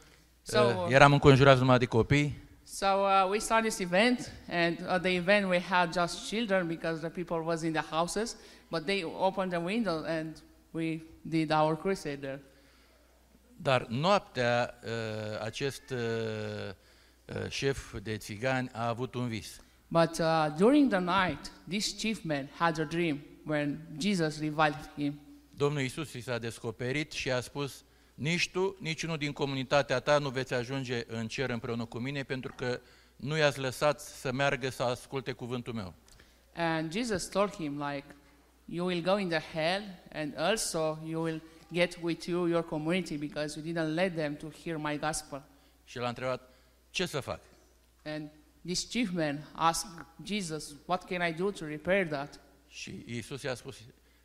So, 0.50 0.58
Uh, 0.58 0.86
eram 0.88 1.12
înconjurați 1.12 1.60
numai 1.60 1.78
de 1.78 1.86
copii. 1.86 2.38
So 2.64 2.86
uh, 2.86 3.26
we 3.30 3.38
started 3.38 3.70
this 3.70 3.78
event, 3.80 4.32
and 4.48 4.78
at 4.86 5.02
the 5.02 5.14
event 5.14 5.48
we 5.48 5.58
had 5.60 5.92
just 5.92 6.28
children 6.28 6.66
because 6.66 7.00
the 7.00 7.08
people 7.08 7.42
was 7.44 7.62
in 7.62 7.72
the 7.72 7.84
houses, 7.90 8.36
but 8.70 8.84
they 8.84 9.04
opened 9.04 9.50
the 9.50 9.60
window 9.60 10.04
and 10.06 10.36
we 10.70 11.00
did 11.20 11.50
our 11.50 11.76
crusade 11.76 12.20
there. 12.20 12.40
Dar 13.56 13.86
noaptea 13.88 14.74
uh, 14.84 15.44
acest 15.44 15.82
uh, 15.90 15.98
uh, 15.98 17.48
șef 17.48 17.94
de 18.02 18.16
țigani 18.16 18.68
a 18.72 18.88
avut 18.88 19.14
un 19.14 19.28
vis. 19.28 19.60
But 19.88 20.18
uh, 20.18 20.46
during 20.56 20.90
the 20.90 20.98
night, 20.98 21.52
this 21.68 21.98
chief 21.98 22.22
man 22.22 22.48
had 22.58 22.78
a 22.78 22.84
dream 22.84 23.20
when 23.46 23.80
Jesus 23.98 24.38
revived 24.38 24.90
him. 24.96 25.20
Domnul 25.56 25.80
Iisus 25.80 26.12
i 26.12 26.20
s-a 26.20 26.38
descoperit 26.38 27.12
și 27.12 27.30
a 27.30 27.40
spus, 27.40 27.84
nici 28.18 28.50
tu, 28.50 28.76
nici 28.80 29.02
unul 29.02 29.16
din 29.16 29.32
comunitatea 29.32 30.00
ta 30.00 30.18
nu 30.18 30.28
veți 30.28 30.54
ajunge 30.54 31.02
în 31.06 31.28
cer 31.28 31.50
împreună 31.50 31.84
cu 31.84 31.98
mine, 31.98 32.22
pentru 32.22 32.52
că 32.56 32.80
nu 33.16 33.36
i-ați 33.36 33.58
lăsat 33.58 34.00
să 34.00 34.32
meargă 34.32 34.68
să 34.68 34.82
asculte 34.82 35.32
cuvântul 35.32 35.72
meu. 35.72 35.94
And 36.54 36.92
Jesus 36.92 37.28
told 37.28 37.54
him, 37.54 37.82
like, 37.82 38.04
you 38.64 38.86
will 38.86 39.02
go 39.02 39.18
in 39.18 39.28
the 39.28 39.58
hell, 39.58 39.82
and 40.12 40.38
also 40.38 40.98
you 41.04 41.22
will 41.22 41.42
get 41.72 41.98
with 42.02 42.26
you 42.26 42.46
your 42.46 42.64
community 42.64 43.16
because 43.16 43.58
you 43.58 43.66
didn't 43.72 43.94
let 43.94 44.14
them 44.14 44.36
to 44.36 44.46
hear 44.64 44.76
my 44.76 44.98
gospel. 44.98 45.42
Și 45.84 45.98
l-a 45.98 46.08
întrebat, 46.08 46.50
ce 46.90 47.06
să 47.06 47.20
fac? 47.20 47.40
And 48.04 48.30
this 48.64 48.84
chief 48.84 49.10
man 49.10 49.48
asked 49.52 49.90
Jesus, 50.24 50.74
what 50.86 51.04
can 51.04 51.28
I 51.28 51.32
do 51.32 51.50
to 51.50 51.64
repair 51.64 52.06
that? 52.06 52.40
Și 52.68 53.04
Iisus 53.06 53.42
i-a 53.42 53.54
spus, 53.54 53.76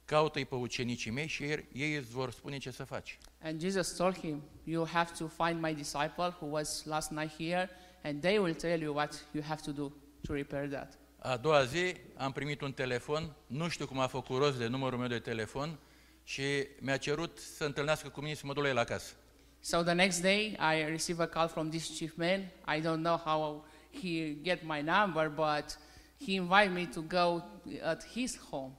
caută-i 0.05 0.45
pe 0.45 0.55
ucenicii 0.55 1.11
mei 1.11 1.27
și 1.27 1.43
ei, 1.43 1.65
ei 1.73 1.95
îți 1.95 2.11
vor 2.11 2.31
spune 2.31 2.57
ce 2.57 2.71
să 2.71 2.83
faci. 2.83 3.17
And 3.41 3.61
Jesus 3.61 3.95
told 3.95 4.17
him, 4.17 4.43
You 4.63 4.87
have 4.91 5.11
to 5.17 5.27
find 5.27 5.61
my 5.61 5.73
disciple 5.73 6.35
who 6.39 6.45
was 6.45 6.85
last 6.85 7.11
night 7.11 7.31
here, 7.37 7.69
and 8.03 8.21
they 8.21 8.37
will 8.37 8.53
tell 8.53 8.81
you 8.81 8.93
what 8.93 9.25
you 9.31 9.43
have 9.43 9.61
to 9.61 9.71
do 9.71 9.91
to 10.27 10.33
repair 10.33 10.67
that. 10.67 10.97
A 11.17 11.37
doua 11.37 11.63
zi 11.63 11.93
am 12.15 12.31
primit 12.31 12.61
un 12.61 12.71
telefon, 12.71 13.35
nu 13.47 13.67
știu 13.67 13.85
cum 13.85 13.99
a 13.99 14.07
făcut 14.07 14.37
rost 14.37 14.57
de 14.57 14.67
numărul 14.67 14.99
meu 14.99 15.07
de 15.07 15.19
telefon 15.19 15.79
și 16.23 16.43
mi-a 16.79 16.97
cerut 16.97 17.37
să 17.37 17.65
întâlnească 17.65 18.09
cu 18.09 18.21
mine 18.21 18.33
să 18.33 18.45
mă 18.45 18.53
duc 18.53 18.63
la 18.63 18.69
el 18.69 18.77
acasă. 18.77 19.13
So 19.59 19.83
the 19.83 19.93
next 19.93 20.21
day, 20.21 20.57
I 20.59 20.83
received 20.89 21.21
a 21.21 21.27
call 21.27 21.47
from 21.47 21.69
this 21.69 21.97
chief 21.97 22.15
man. 22.15 22.39
I 22.77 22.81
don't 22.81 23.01
know 23.01 23.17
how 23.17 23.65
he 23.91 24.35
get 24.41 24.61
my 24.63 24.81
number, 24.81 25.29
but 25.29 25.77
he 26.25 26.33
invited 26.33 26.73
me 26.73 26.85
to 26.93 27.01
go 27.01 27.43
at 27.83 28.03
his 28.13 28.37
home 28.49 28.71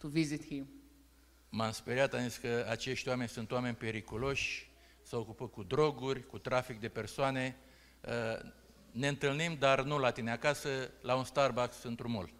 to 0.00 0.08
visit 0.08 0.44
him. 0.46 0.68
M-am 1.48 1.72
speriat, 1.72 2.14
am 2.14 2.22
zis 2.22 2.36
că 2.36 2.66
acești 2.68 3.08
oameni 3.08 3.28
sunt 3.28 3.50
oameni 3.50 3.74
periculoși, 3.74 4.70
se 5.02 5.16
ocupă 5.16 5.46
cu 5.48 5.62
droguri, 5.62 6.26
cu 6.26 6.38
trafic 6.38 6.80
de 6.80 6.88
persoane. 6.88 7.56
Uh, 8.08 8.50
Ne 8.92 9.08
întâlnim, 9.08 9.56
dar 9.58 9.82
nu 9.82 9.98
la 9.98 10.10
tine 10.10 10.30
acasă, 10.30 10.68
la 11.00 11.14
un 11.14 11.24
Starbucks 11.24 11.82
într-un 11.82 12.10
mall. 12.10 12.30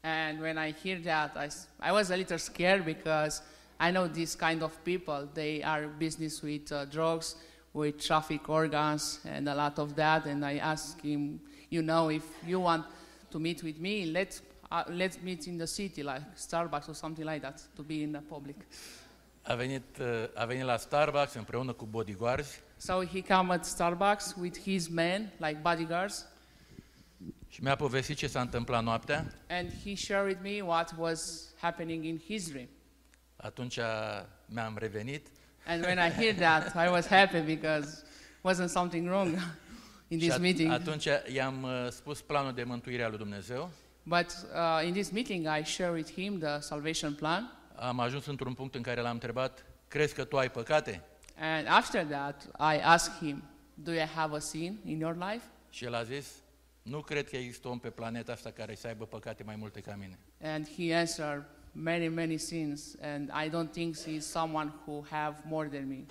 And 0.00 0.40
when 0.40 0.56
I 0.56 0.74
hear 0.82 1.00
that, 1.00 1.52
I 1.88 1.90
was 1.90 2.10
a 2.10 2.14
little 2.14 2.36
scared 2.36 2.84
because 2.84 3.42
I 3.80 3.90
know 3.90 4.06
this 4.06 4.34
kind 4.34 4.62
of 4.62 4.72
people. 4.82 5.28
They 5.32 5.62
are 5.64 5.90
business 5.98 6.40
with 6.40 6.70
uh, 6.70 6.84
drugs, 6.88 7.36
with 7.72 8.06
traffic 8.06 8.48
organs, 8.48 9.20
and 9.24 9.48
a 9.48 9.54
lot 9.54 9.78
of 9.78 9.92
that. 9.92 10.26
And 10.26 10.44
I 10.44 10.58
asked 10.58 11.00
him, 11.04 11.40
you 11.68 11.82
know, 11.82 12.10
if 12.10 12.24
you 12.46 12.60
want 12.60 12.84
to 13.30 13.38
meet 13.38 13.62
with 13.62 13.78
me, 13.78 14.06
let's 14.06 14.40
uh, 14.70 14.82
let's 14.96 15.16
meet 15.22 15.44
in 15.46 15.56
the 15.56 15.66
city, 15.66 16.02
like 16.02 16.22
Starbucks 16.36 16.88
or 16.88 16.94
something 16.94 17.24
like 17.26 17.40
that, 17.40 17.60
to 17.74 17.82
be 17.82 17.94
in 18.02 18.10
the 18.12 18.20
public. 18.28 18.56
A 19.42 19.54
venit, 19.56 19.82
uh, 20.00 20.06
a 20.34 20.44
venit 20.46 20.64
la 20.64 20.76
Starbucks 20.76 21.32
împreună 21.34 21.72
cu 21.72 21.84
bodyguards 21.84 22.58
So 22.76 23.04
he 23.06 23.22
come 23.22 23.52
at 23.52 23.64
Starbucks 23.66 24.34
with 24.40 24.58
his 24.62 24.88
men, 24.88 25.32
like 25.38 25.58
bodyguards, 25.62 26.26
și 27.48 27.62
mi-a 27.62 27.76
povestit 27.76 28.16
ce 28.16 28.26
s-a 28.26 28.40
întâmplat 28.40 28.82
noaptea. 28.82 29.32
and 29.48 29.68
he 29.84 29.94
shared 29.94 30.26
with 30.26 30.40
me 30.42 30.60
what 30.66 30.94
was 30.98 31.42
happening 31.60 32.04
in 32.04 32.18
his 32.26 32.48
dream. 32.50 32.68
Atunci 33.36 33.78
mi-am 34.46 34.76
revenit 34.78 35.26
And 35.66 35.84
when 35.84 35.98
I 35.98 36.10
hear 36.12 36.34
that, 36.34 36.74
I 36.86 36.88
was 36.90 37.06
happy 37.06 37.40
because 37.40 38.02
wasn't 38.42 38.68
something 38.68 39.06
wrong 39.08 39.28
in 40.08 40.18
Și 40.18 40.24
this 40.26 40.34
at- 40.34 40.40
meeting. 40.40 40.70
atunci 40.70 41.06
i-am 41.34 41.62
uh, 41.62 41.86
spus 41.90 42.20
planul 42.20 42.52
de 42.52 42.62
mântuire 42.64 43.02
al 43.02 43.08
lui 43.10 43.18
Dumnezeu. 43.18 43.70
But 44.08 44.26
uh, 44.54 44.86
in 44.86 44.92
this 44.92 45.10
meeting, 45.10 45.46
I 45.46 45.64
share 45.64 45.90
with 45.90 46.12
him 46.12 46.38
the 46.38 46.60
salvation 46.60 47.14
plan. 47.14 47.50
Am 47.74 48.00
ajuns 48.00 48.26
într-un 48.26 48.54
punct 48.54 48.74
în 48.74 48.82
care 48.82 49.00
l-am 49.00 49.12
întrebat, 49.12 49.66
crezi 49.88 50.14
că 50.14 50.24
tu 50.24 50.38
ai 50.38 50.50
păcate? 50.50 51.02
And 51.38 51.66
after 51.68 52.04
that, 52.04 52.42
I 52.58 52.80
asked 52.82 53.16
him, 53.26 53.42
Do 53.74 53.92
you 53.92 54.06
have 54.14 54.36
a 54.36 54.38
sin 54.38 54.78
in 54.84 54.98
your 54.98 55.16
life? 55.16 55.44
Și 55.70 55.84
el 55.84 55.94
a 55.94 56.02
zis, 56.02 56.32
nu 56.82 57.00
cred 57.00 57.28
că 57.28 57.36
există 57.36 57.68
om 57.68 57.78
pe 57.78 57.90
planeta 57.90 58.32
asta 58.32 58.50
care 58.50 58.74
să 58.74 58.86
aibă 58.86 59.04
păcate 59.04 59.42
mai 59.42 59.56
multe 59.56 59.80
ca 59.80 59.96
mine. 59.98 60.18
And 60.42 60.68
he 60.76 60.94
answered, 60.94 61.44
Many, 61.72 62.08
many 62.08 62.36
sins, 62.36 62.96
and 63.00 63.30
I 63.44 63.48
don't 63.48 63.70
think 63.72 63.96
he's 63.96 64.20
someone 64.20 64.72
who 64.86 65.04
have 65.10 65.36
more 65.44 65.68
than 65.68 65.88
me. 65.88 66.04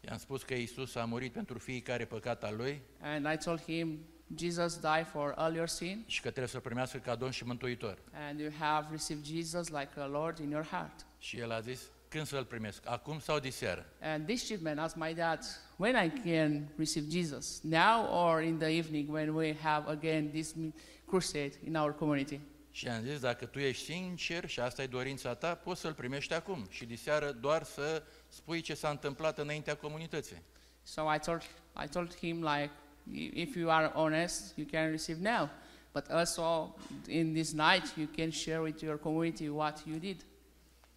I-am 0.00 0.18
spus 0.18 0.42
că 0.42 0.54
Isus 0.54 0.94
a 0.94 1.04
murit 1.04 1.32
pentru 1.32 1.58
fiecare 1.58 2.04
păcat 2.04 2.44
al 2.44 2.56
lui 2.56 2.80
And 3.00 3.26
I 3.32 3.36
told 3.44 3.60
him, 3.60 3.98
Jesus 4.36 4.76
died 4.78 5.06
for 5.06 5.32
all 5.36 5.54
your 5.54 5.68
sin, 5.68 6.04
și 6.06 6.20
că 6.20 6.28
trebuie 6.28 6.48
să 6.48 6.60
primească 6.60 6.98
ca 6.98 7.14
Domn 7.14 7.30
și 7.32 7.44
Mântuitor. 7.44 7.98
and 8.28 8.40
you 8.40 8.50
have 8.58 8.86
received 8.90 9.24
Jesus 9.24 9.68
like 9.68 9.90
a 9.96 10.06
Lord 10.06 10.38
in 10.38 10.50
your 10.50 10.64
heart. 10.64 11.06
Și 11.18 11.38
el 11.38 11.52
a 11.52 11.60
zis, 11.60 11.80
când 12.08 12.26
să-l 12.26 12.44
primesc? 12.44 12.88
Acum 12.88 13.18
sau 13.18 13.38
diseară? 13.38 13.86
And 14.00 14.26
this 14.26 14.46
chief 14.46 14.60
man 14.60 14.78
asked 14.78 15.02
my 15.02 15.14
dad, 15.14 15.40
when 15.76 16.04
I 16.04 16.10
can 16.30 16.68
receive 16.76 17.06
Jesus, 17.10 17.60
now 17.62 18.06
or 18.26 18.42
in 18.42 18.58
the 18.58 18.76
evening 18.76 19.10
when 19.12 19.28
we 19.34 19.56
have 19.62 19.90
again 19.90 20.30
this 20.30 20.52
m- 20.52 20.74
crusade 21.06 21.52
in 21.64 21.76
our 21.76 21.94
community? 21.94 22.40
Și 22.70 22.88
am 22.88 23.02
zis, 23.02 23.20
dacă 23.20 23.44
tu 23.46 23.58
ești 23.58 23.84
sincer 23.84 24.46
și 24.48 24.60
asta 24.60 24.82
e 24.82 24.86
dorința 24.86 25.34
ta, 25.34 25.54
poți 25.54 25.80
să-l 25.80 25.92
primești 25.94 26.32
acum. 26.34 26.66
Și 26.70 26.84
diseară 26.84 27.32
doar 27.32 27.62
să 27.62 28.02
spui 28.28 28.60
ce 28.60 28.74
s-a 28.74 28.88
întâmplat 28.88 29.38
înaintea 29.38 29.74
comunității. 29.76 30.42
So 30.82 31.02
I 31.14 31.18
told, 31.18 31.42
I 31.84 31.88
told 31.88 32.16
him 32.16 32.36
like, 32.42 32.70
"I- 32.70 32.70
if 33.12 33.54
you 33.56 33.70
are 33.70 33.92
honest, 33.94 34.56
you 34.56 34.66
can 34.66 34.90
receive 34.90 35.18
now. 35.20 35.50
But 35.92 36.10
also 36.10 36.74
in 37.08 37.32
this 37.32 37.52
night, 37.52 37.92
you 37.96 38.06
can 38.16 38.30
share 38.30 38.60
with 38.62 38.82
your 38.82 38.98
community 38.98 39.48
what 39.48 39.82
you 39.86 39.98
did. 39.98 40.24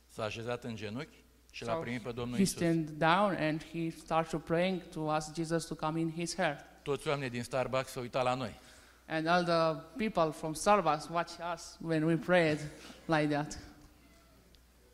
S-a 0.07 0.23
așezat 0.23 0.63
în 0.63 0.75
genunchi 0.75 1.23
și 1.51 1.65
l-a 1.65 1.73
So 1.73 1.79
primit 1.79 2.01
pe 2.01 2.11
Domnul 2.11 2.35
He 2.35 2.41
Isus. 2.41 2.55
stand 2.55 2.89
down 2.89 3.35
and 3.39 3.63
he 3.63 3.89
started 3.89 4.39
praying 4.39 4.81
to 4.93 5.09
ask 5.09 5.33
Jesus 5.33 5.65
to 5.65 5.75
come 5.75 5.99
in 5.99 6.11
his 6.11 6.35
heart. 6.35 6.65
Toți 6.83 7.07
oamenii 7.07 7.29
din 7.29 7.43
Starbucks 7.43 7.91
s-au 7.91 8.01
uitat 8.01 8.23
la 8.23 8.33
noi. 8.33 8.59
And 9.07 9.27
all 9.27 9.43
the 9.43 9.81
people 9.97 10.31
from 10.31 10.53
Starbucks 10.53 11.09
watch 11.09 11.31
us 11.53 11.77
when 11.81 12.03
we 12.05 12.15
prayed 12.15 12.59
like 13.05 13.27
that. 13.35 13.57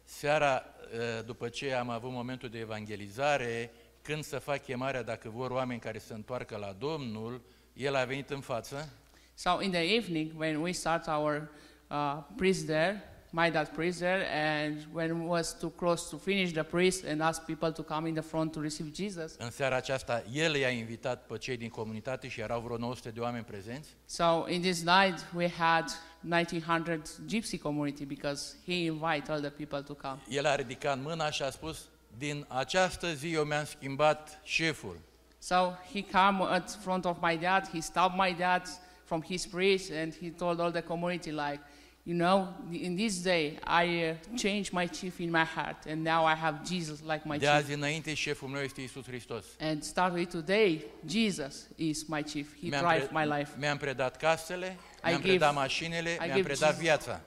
Seara, 0.04 0.63
eh, 0.91 1.26
după 1.26 1.49
ce 1.49 1.73
am 1.73 1.89
avut 1.89 2.12
momentul 2.12 2.49
de 2.49 2.60
evangelizare, 2.60 3.71
când 4.04 4.24
să 4.24 4.39
fac 4.39 4.63
chemarea, 4.63 5.04
dacă 5.04 5.30
vor 5.30 5.52
oameni 5.52 5.80
care 5.80 6.00
să 6.00 6.13
întoarcă 6.13 6.58
la 6.58 6.76
Domnul, 6.80 7.42
el 7.74 7.96
a 7.96 8.04
venit 8.04 8.30
în 8.30 8.39
față 8.42 8.89
So 9.36 9.62
in 9.62 9.72
the 9.72 9.96
evening, 9.96 10.32
when 10.39 10.56
we 10.62 10.72
start 10.72 11.08
our 11.08 11.50
uh, 11.89 12.18
priest 12.36 12.66
there, 12.66 13.04
my 13.30 13.50
dad 13.52 13.68
priest 13.68 13.98
there, 14.00 14.26
and 14.32 14.88
when 14.92 15.22
it 15.22 15.28
was 15.28 15.58
too 15.60 15.70
close 15.70 16.10
to 16.10 16.18
finish 16.18 16.52
the 16.52 16.63
priest 16.63 17.06
and 17.06 17.22
ask 17.22 17.42
people 17.46 17.72
to 17.72 17.82
come 17.84 18.08
in 18.08 18.13
the 18.13 18.24
front 18.24 18.52
to 18.52 18.60
receive 18.62 18.92
Jesus, 18.96 19.36
În 19.38 19.52
seara 19.52 19.76
aceasta, 19.76 20.24
el 20.34 20.56
i-a 20.56 20.70
invitat 20.70 21.26
pe 21.26 21.38
cei 21.38 21.58
din 21.58 21.70
comunitate 21.70 22.28
și 22.28 22.42
erau 22.42 22.62
vreo 22.62 22.78
900 22.78 23.10
de 23.10 23.20
oameni 23.20 23.44
prezenți. 23.44 23.89
so 24.06 24.46
in 24.48 24.62
this 24.62 24.84
night 24.84 25.26
we 25.36 25.50
had 25.50 25.86
1900 26.24 27.02
gypsy 27.28 27.58
community 27.62 28.06
because 28.06 28.56
he 28.66 28.74
invite 28.74 29.32
all 29.32 29.39
the 29.42 29.50
people 29.50 29.82
to 29.82 29.94
come. 29.94 30.20
El 30.30 30.46
a 30.46 30.56
ridicat 30.56 31.02
mâna 31.02 31.30
și 31.32 31.42
a 31.44 31.50
spus, 31.50 31.89
din 32.17 32.45
această 32.47 33.13
zi 33.13 33.32
eu 33.32 33.43
mi-am 33.43 33.65
schimbat 33.65 34.39
șeful. 34.43 34.97
So 35.39 35.73
he 35.93 36.02
come 36.12 36.43
at 36.43 36.78
front 36.82 37.06
of 37.06 37.17
my 37.21 37.38
dad, 37.38 37.67
he 37.73 37.80
stopped 37.82 38.17
my 38.17 38.34
dad 38.34 38.67
from 39.06 39.21
his 39.21 39.45
priest 39.45 39.91
and 39.91 40.13
he 40.21 40.30
told 40.30 40.60
all 40.60 40.71
the 40.71 40.82
community 40.82 41.32
like, 41.32 41.60
you 42.06 42.15
know, 42.15 42.47
in 42.71 42.95
this 42.95 43.21
day 43.21 43.60
I 43.65 43.86
uh, 44.10 44.38
changed 44.38 44.71
my 44.73 44.88
chief 44.88 45.19
in 45.19 45.30
my 45.32 45.43
heart 45.56 45.86
and 45.86 46.04
now 46.04 46.26
I 46.26 46.36
have 46.36 46.58
Jesus 46.65 46.99
like 47.02 47.26
my 47.26 47.38
De 47.38 47.45
chief. 47.45 47.54
azi 47.56 47.73
înainte, 47.73 48.13
șeful 48.13 48.47
meu 48.49 48.62
este 48.62 48.82
Isus 48.82 49.06
Hristos. 49.06 49.45
And 49.60 49.84
start 49.84 50.13
with 50.13 50.30
today, 50.30 50.84
Jesus 51.06 51.67
is 51.76 52.04
my 52.04 52.21
chief. 52.23 52.47
He 52.62 52.67
Mi-am, 52.69 52.84
drive 52.86 53.10
my 53.12 53.26
life. 53.38 53.52
mi-am 53.58 53.78
predat 53.78 54.17
casele, 54.17 54.65
I 54.67 54.78
mi-am 55.06 55.21
give- 55.21 55.28
predat 55.28 55.54
mașinile, 55.54 56.10
I 56.10 56.17
mi-am 56.19 56.32
give 56.36 56.43
predat 56.47 56.69
Jesus- 56.69 56.82
viața. 56.82 57.21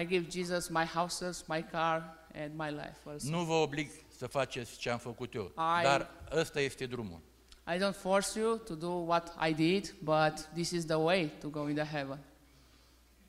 I 0.00 0.04
give 0.06 0.26
Jesus 0.30 0.68
my 0.68 0.84
houses, 0.84 1.44
my 1.48 1.64
car, 1.70 2.18
and 2.34 2.52
my 2.54 2.70
life 2.70 2.96
also. 3.04 3.30
Nu 3.30 3.44
vă 3.44 3.52
oblig 3.52 3.90
să 4.16 4.26
faceți 4.26 4.76
ce 4.78 4.90
am 4.90 4.98
făcut 4.98 5.34
eu, 5.34 5.44
I- 5.44 5.82
dar 5.82 6.10
ăsta 6.32 6.60
este 6.60 6.86
drumul. 6.86 7.20
I 7.74 7.78
don't 7.78 7.96
force 7.96 8.38
you 8.38 8.56
to 8.56 8.74
do 8.74 8.88
what 8.88 9.36
I 9.48 9.54
did, 9.54 9.94
but 10.02 10.48
this 10.54 10.70
is 10.70 10.84
the 10.84 10.94
way 10.94 11.30
to 11.40 11.48
go 11.48 11.68
in 11.68 11.74
the 11.74 11.84
heaven. 11.96 12.18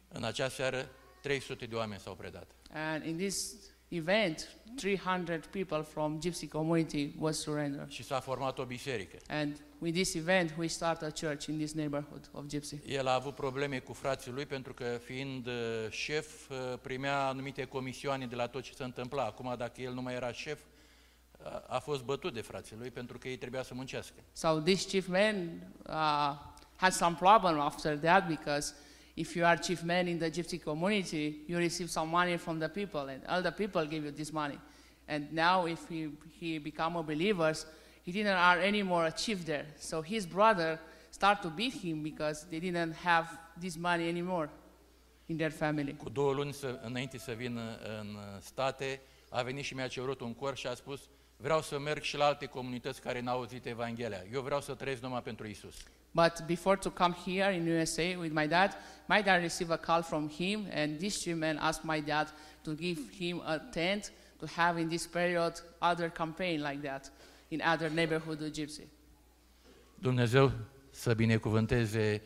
În 0.07 0.23
acea 0.23 0.49
seară, 0.49 0.89
300 1.21 1.65
de 1.65 1.75
oameni 1.75 1.99
s-au 2.01 2.15
predat. 2.15 2.47
And 2.73 3.05
in 3.05 3.17
this 3.17 3.55
event, 3.91 4.47
300 4.75 5.47
people 5.51 5.81
from 5.83 6.19
Gypsy 6.19 6.47
community 6.49 7.13
was 7.19 7.39
surrendered. 7.39 7.89
Și 7.89 8.03
s-a 8.03 8.19
format 8.19 8.59
o 8.59 8.63
biserică. 8.65 9.17
And 9.27 9.61
with 9.77 9.93
this 9.95 10.13
event, 10.13 10.53
we 10.57 10.67
start 10.67 11.01
a 11.01 11.09
church 11.09 11.45
in 11.45 11.57
this 11.57 11.73
neighborhood 11.73 12.29
of 12.31 12.43
Gypsy. 12.45 12.75
El 12.87 13.07
a 13.07 13.13
avut 13.13 13.35
probleme 13.35 13.79
cu 13.79 13.93
frații 13.93 14.31
lui 14.31 14.45
pentru 14.45 14.73
că 14.73 14.99
fiind 15.03 15.47
uh, 15.47 15.53
șef 15.89 16.49
uh, 16.49 16.57
primea 16.81 17.27
anumite 17.27 17.65
comisioane 17.65 18.25
de 18.25 18.35
la 18.35 18.47
tot 18.47 18.63
ce 18.63 18.73
se 18.73 18.83
întâmpla. 18.83 19.23
Acum 19.25 19.53
dacă 19.57 19.81
el 19.81 19.93
nu 19.93 20.01
mai 20.01 20.13
era 20.13 20.31
șef, 20.31 20.59
a- 21.43 21.63
a 21.67 21.79
fost 21.79 22.03
bătut 22.03 22.33
de 22.33 22.41
frații 22.41 22.75
lui 22.79 22.89
pentru 22.91 23.17
că 23.17 23.27
ei 23.27 23.37
trebuia 23.37 23.63
să 23.63 23.73
muncească. 23.73 24.15
So 24.33 24.59
this 24.59 24.85
chief 24.85 25.07
man 25.07 25.49
uh, 25.87 26.39
had 26.75 26.91
some 26.91 27.15
problem 27.19 27.59
after 27.59 27.97
that 27.97 28.27
because 28.27 28.73
if 29.15 29.35
you 29.35 29.45
are 29.45 29.57
chief 29.57 29.83
man 29.83 30.07
in 30.07 30.19
the 30.19 30.31
gypsy 30.31 30.61
community, 30.61 31.41
you 31.47 31.57
receive 31.57 31.89
some 31.89 32.09
money 32.09 32.37
from 32.37 32.59
the 32.59 32.69
people, 32.69 33.01
and 33.01 33.21
all 33.27 33.41
the 33.41 33.51
people 33.51 33.85
give 33.85 34.05
you 34.05 34.11
this 34.11 34.31
money. 34.31 34.57
And 35.07 35.31
now, 35.33 35.65
if 35.65 35.87
he, 35.89 36.09
he 36.39 36.57
become 36.59 36.95
a 36.95 37.03
believer, 37.03 37.53
he 38.03 38.11
didn't 38.11 38.37
are 38.37 38.59
anymore 38.59 39.05
a 39.07 39.11
chief 39.11 39.45
there. 39.45 39.65
So 39.77 40.01
his 40.01 40.25
brother 40.25 40.79
start 41.11 41.41
to 41.41 41.49
beat 41.49 41.73
him 41.73 42.01
because 42.03 42.45
they 42.49 42.59
didn't 42.59 42.93
have 42.93 43.27
this 43.59 43.77
money 43.77 44.07
anymore 44.07 44.49
in 45.27 45.37
their 45.37 45.51
family. 45.51 45.93
Cu 45.93 46.09
două 46.09 46.33
luni 46.33 46.53
să, 46.53 46.79
înainte 46.83 47.17
să 47.17 47.31
vină 47.31 47.79
în 47.99 48.15
uh, 48.15 48.21
state, 48.39 49.01
a 49.29 49.41
venit 49.41 49.63
și 49.63 49.73
mi-a 49.73 49.87
cerut 49.87 50.21
un 50.21 50.33
cor 50.33 50.55
și 50.55 50.67
a 50.67 50.73
spus 50.73 51.01
vreau 51.37 51.61
să 51.61 51.79
merg 51.79 52.01
și 52.01 52.17
la 52.17 52.25
alte 52.25 52.45
comunități 52.45 53.01
care 53.01 53.19
n-au 53.19 53.37
auzit 53.37 53.65
Evanghelia. 53.65 54.23
Eu 54.31 54.41
vreau 54.41 54.61
să 54.61 54.73
trăiesc 54.73 55.01
numai 55.01 55.21
pentru 55.21 55.47
Isus. 55.47 55.75
But 56.13 56.45
before 56.47 56.77
to 56.77 56.91
come 56.91 57.13
here 57.13 57.49
in 57.51 57.65
USA 57.65 58.17
with 58.17 58.33
my 58.33 58.47
dad, 58.47 58.75
my 59.07 59.21
dad 59.21 59.41
received 59.41 59.71
a 59.71 59.77
call 59.77 60.01
from 60.01 60.29
him, 60.29 60.67
and 60.71 60.99
this 60.99 61.25
man 61.25 61.57
asked 61.59 61.85
my 61.85 62.01
dad 62.01 62.27
to 62.63 62.75
give 62.75 62.99
him 63.19 63.41
a 63.45 63.59
tent 63.71 64.11
to 64.39 64.47
have 64.47 64.77
in 64.77 64.89
this 64.89 65.07
period 65.07 65.53
other 65.81 66.09
campaign 66.09 66.61
like 66.61 66.81
that 66.81 67.09
in 67.49 67.61
other 67.61 67.89
neighborhood 67.89 68.41
of 68.41 68.51
Gypsy. 68.51 68.87
Dumnezeu 69.99 70.51
să 70.89 71.13
binecuvânteze 71.13 72.21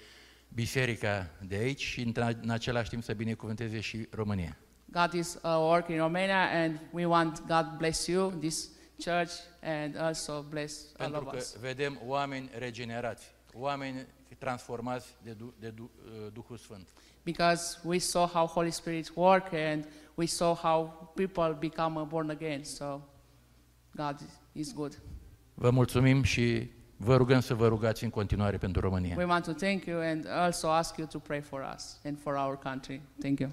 biserica 0.54 1.30
de 1.48 1.56
aici 1.56 1.82
și 1.82 2.14
în 2.42 2.50
același 2.50 2.90
timp 2.90 3.04
să 3.04 3.14
binecuvânteze 3.14 3.80
și 3.80 4.08
România. 4.10 4.58
God 4.92 5.14
is 5.14 5.34
uh, 5.34 5.42
working 5.44 5.98
in 5.98 6.04
Romania, 6.04 6.50
and 6.52 6.80
we 6.92 7.06
want 7.06 7.44
God 7.48 7.78
bless 7.78 8.08
you, 8.08 8.30
this 8.30 8.70
church, 9.04 9.32
and 9.62 9.98
also 9.98 10.46
bless 10.50 10.86
all 10.98 11.14
of 11.14 11.34
us. 11.34 11.52
Pentru 11.52 11.60
că 11.60 11.68
vedem 11.68 12.00
oameni 12.06 12.50
regenerați, 12.58 13.35
oameni 13.58 14.06
transformați 14.38 15.16
de, 15.24 15.32
du- 15.32 15.54
de 15.60 15.70
du- 15.70 15.92
uh, 16.06 16.32
Duhul 16.34 16.58
Sfânt. 16.58 16.88
Because 17.24 17.80
we 17.84 17.98
saw 17.98 18.28
how 18.28 18.46
Holy 18.46 18.72
Spirit 18.72 19.12
work, 19.16 19.54
and 19.54 19.88
we 20.16 20.26
saw 20.26 20.56
how 20.56 21.12
people 21.16 21.56
become 21.60 22.00
uh, 22.00 22.08
born 22.08 22.30
again. 22.30 22.64
So 22.64 23.02
God 23.96 24.16
is 24.52 24.74
good. 24.74 25.02
Vă 25.54 25.70
mulțumim 25.70 26.24
și 26.24 26.70
vă 26.98 27.16
rugăm 27.18 27.40
să 27.40 27.54
vă 27.54 27.68
rugați 27.68 28.04
în 28.04 28.10
continuare 28.10 28.58
pentru 28.58 28.82
România. 28.82 29.16
We 29.18 29.24
want 29.26 29.46
to 29.46 29.54
thank 29.54 29.86
you 29.86 30.00
and 30.02 30.28
also 30.28 30.70
ask 30.70 30.98
you 30.98 31.08
to 31.08 31.20
pray 31.20 31.42
for 31.42 31.74
us 31.76 32.00
and 32.06 32.20
for 32.20 32.34
our 32.34 32.58
country. 32.58 33.02
Thank 33.22 33.40
you. 33.40 33.50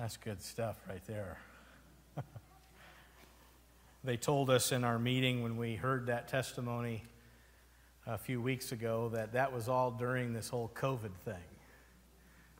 That's 0.00 0.16
good 0.16 0.40
stuff 0.40 0.78
right 0.88 1.04
there. 1.06 1.36
they 4.02 4.16
told 4.16 4.48
us 4.48 4.72
in 4.72 4.82
our 4.82 4.98
meeting 4.98 5.42
when 5.42 5.58
we 5.58 5.74
heard 5.74 6.06
that 6.06 6.26
testimony 6.26 7.02
a 8.06 8.16
few 8.16 8.40
weeks 8.40 8.72
ago 8.72 9.10
that 9.12 9.34
that 9.34 9.52
was 9.52 9.68
all 9.68 9.90
during 9.90 10.32
this 10.32 10.48
whole 10.48 10.70
COVID 10.74 11.12
thing. 11.26 11.34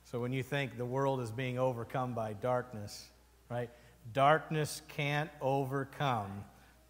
So 0.05 0.21
when 0.21 0.35
you 0.35 0.43
think 0.43 0.77
the 0.77 0.85
world 0.85 1.19
is 1.23 1.31
being 1.31 1.59
overcome 1.59 2.13
by 2.13 2.35
darkness, 2.35 3.09
right? 3.49 3.71
Darkness 4.13 4.83
can't 4.89 5.31
overcome 5.41 6.45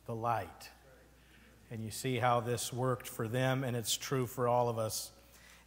the 0.06 0.16
light. 0.16 0.68
And 1.70 1.84
you 1.84 1.92
see 1.92 2.18
how 2.18 2.40
this 2.40 2.72
worked 2.72 3.06
for 3.06 3.28
them, 3.28 3.62
and 3.62 3.76
it's 3.76 3.96
true 3.96 4.26
for 4.26 4.48
all 4.48 4.68
of 4.68 4.78
us 4.78 5.12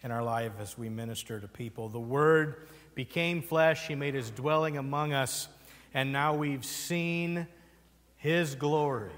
in 0.04 0.12
our 0.12 0.24
life 0.24 0.52
as 0.60 0.78
we 0.78 0.90
minister 0.90 1.40
to 1.40 1.48
people. 1.48 1.88
The 1.88 2.02
Word 2.02 2.68
became 2.96 3.42
flesh, 3.42 3.88
He 3.88 3.96
made 3.96 4.14
His 4.14 4.30
dwelling 4.30 4.78
among 4.78 5.14
us, 5.14 5.48
and 5.94 6.12
now 6.12 6.36
we've 6.36 6.66
seen 6.66 7.48
His 8.18 8.56
glory. 8.56 9.12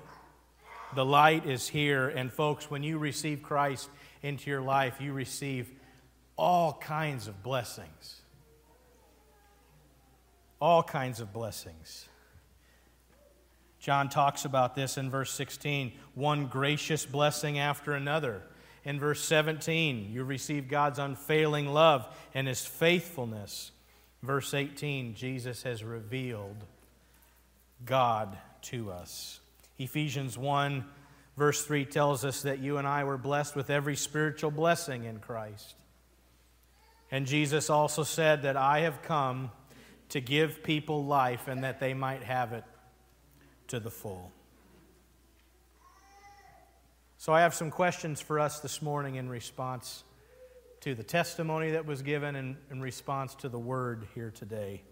The 0.96 1.06
light 1.06 1.46
is 1.46 1.68
here, 1.68 2.08
and 2.08 2.32
folks, 2.32 2.70
when 2.72 2.84
you 2.84 2.98
receive 2.98 3.44
Christ 3.44 3.90
into 4.24 4.50
your 4.50 4.62
life, 4.62 5.02
you 5.02 5.14
receive 5.14 5.72
all 6.38 6.74
kinds 6.74 7.28
of 7.28 7.44
blessings. 7.44 8.22
All 10.62 10.84
kinds 10.84 11.20
of 11.20 11.34
blessings. 11.34 12.08
John 13.80 14.10
talks 14.10 14.46
about 14.46 14.74
this 14.74 14.98
in 14.98 15.12
verse 15.12 15.32
16 15.32 15.92
one 16.16 16.48
gracious 16.48 17.06
blessing 17.06 17.60
after 17.60 17.94
another. 17.94 18.42
In 18.86 19.00
verse 19.00 19.22
17, 19.24 20.12
you 20.12 20.24
receive 20.24 20.68
God's 20.68 21.00
unfailing 21.00 21.68
love 21.68 22.08
and 22.36 22.48
his 22.48 22.64
faithfulness. 22.64 23.72
Verse 24.22 24.54
18, 24.54 25.16
Jesus 25.16 25.64
has 25.64 25.84
revealed 25.84 26.64
God 27.84 28.38
to 28.64 28.92
us. 28.92 29.40
Ephesians 29.80 30.38
1, 30.38 30.86
verse 31.36 31.66
3 31.66 31.86
tells 31.86 32.24
us 32.24 32.44
that 32.44 32.60
you 32.60 32.78
and 32.78 32.88
I 32.88 33.04
were 33.04 33.18
blessed 33.18 33.56
with 33.56 33.72
every 33.72 33.96
spiritual 33.96 34.52
blessing 34.52 35.06
in 35.06 35.20
Christ. 35.20 35.76
And 37.12 37.26
Jesus 37.26 37.70
also 37.70 38.04
said 38.04 38.44
that 38.44 38.56
I 38.56 38.82
have 38.82 39.02
come 39.02 39.52
to 40.10 40.22
give 40.22 40.64
people 40.64 41.06
life 41.06 41.48
and 41.48 41.64
that 41.64 41.80
they 41.80 41.94
might 41.94 42.24
have 42.24 42.54
it 42.54 42.64
to 43.68 43.80
the 43.80 43.92
full. 43.92 44.32
So, 47.26 47.34
I 47.34 47.42
have 47.42 47.56
some 47.56 47.72
questions 47.72 48.22
for 48.22 48.40
us 48.40 48.60
this 48.60 48.84
morning 48.84 49.16
in 49.16 49.28
response 49.28 50.04
to 50.82 50.94
the 50.94 51.02
testimony 51.02 51.72
that 51.72 51.84
was 51.84 52.04
given 52.04 52.36
and 52.36 52.56
in 52.70 52.80
response 52.80 53.34
to 53.38 53.50
the 53.50 53.58
word 53.58 54.06
here 54.14 54.30
today. 54.30 54.84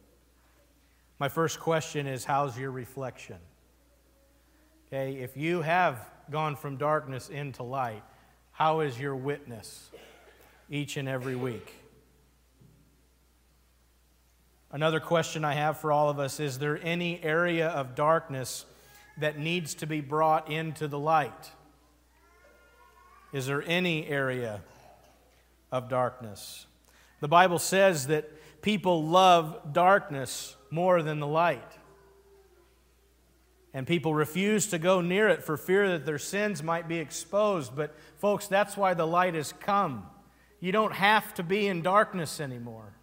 My 1.19 1.29
first 1.29 1.59
question 1.59 2.07
is 2.07 2.25
How's 2.25 2.57
your 2.57 2.71
reflection? 2.71 3.35
Okay, 4.87 5.17
if 5.17 5.37
you 5.37 5.61
have 5.61 6.09
gone 6.31 6.55
from 6.55 6.77
darkness 6.77 7.29
into 7.29 7.61
light, 7.61 8.01
how 8.51 8.79
is 8.79 8.99
your 8.99 9.15
witness 9.15 9.91
each 10.71 10.97
and 10.97 11.07
every 11.07 11.35
week? 11.35 11.71
Another 14.71 14.99
question 14.99 15.45
I 15.45 15.53
have 15.53 15.77
for 15.77 15.91
all 15.91 16.09
of 16.09 16.17
us 16.17 16.39
is 16.39 16.57
there 16.57 16.79
any 16.81 17.23
area 17.23 17.67
of 17.67 17.93
darkness 17.93 18.65
that 19.19 19.37
needs 19.37 19.75
to 19.75 19.85
be 19.85 20.01
brought 20.01 20.49
into 20.49 20.87
the 20.87 20.97
light? 20.97 21.51
Is 23.33 23.47
there 23.47 23.63
any 23.65 24.07
area 24.07 24.61
of 25.71 25.89
darkness? 25.89 26.67
The 27.19 27.27
Bible 27.27 27.57
says 27.57 28.07
that 28.07 28.29
people 28.61 29.03
love 29.03 29.73
darkness 29.73 30.55
more 30.69 31.01
than 31.01 31.19
the 31.19 31.27
light. 31.27 31.71
And 33.73 33.87
people 33.87 34.13
refuse 34.13 34.67
to 34.67 34.77
go 34.77 35.01
near 35.01 35.27
it 35.29 35.43
for 35.43 35.57
fear 35.57 35.89
that 35.89 36.05
their 36.05 36.19
sins 36.19 36.61
might 36.61 36.87
be 36.87 36.99
exposed. 36.99 37.75
But, 37.75 37.95
folks, 38.17 38.45
that's 38.45 38.77
why 38.77 38.93
the 38.93 39.07
light 39.07 39.33
has 39.33 39.51
come. 39.51 40.05
You 40.59 40.71
don't 40.71 40.93
have 40.93 41.33
to 41.35 41.43
be 41.43 41.67
in 41.67 41.81
darkness 41.81 42.39
anymore. 42.39 42.93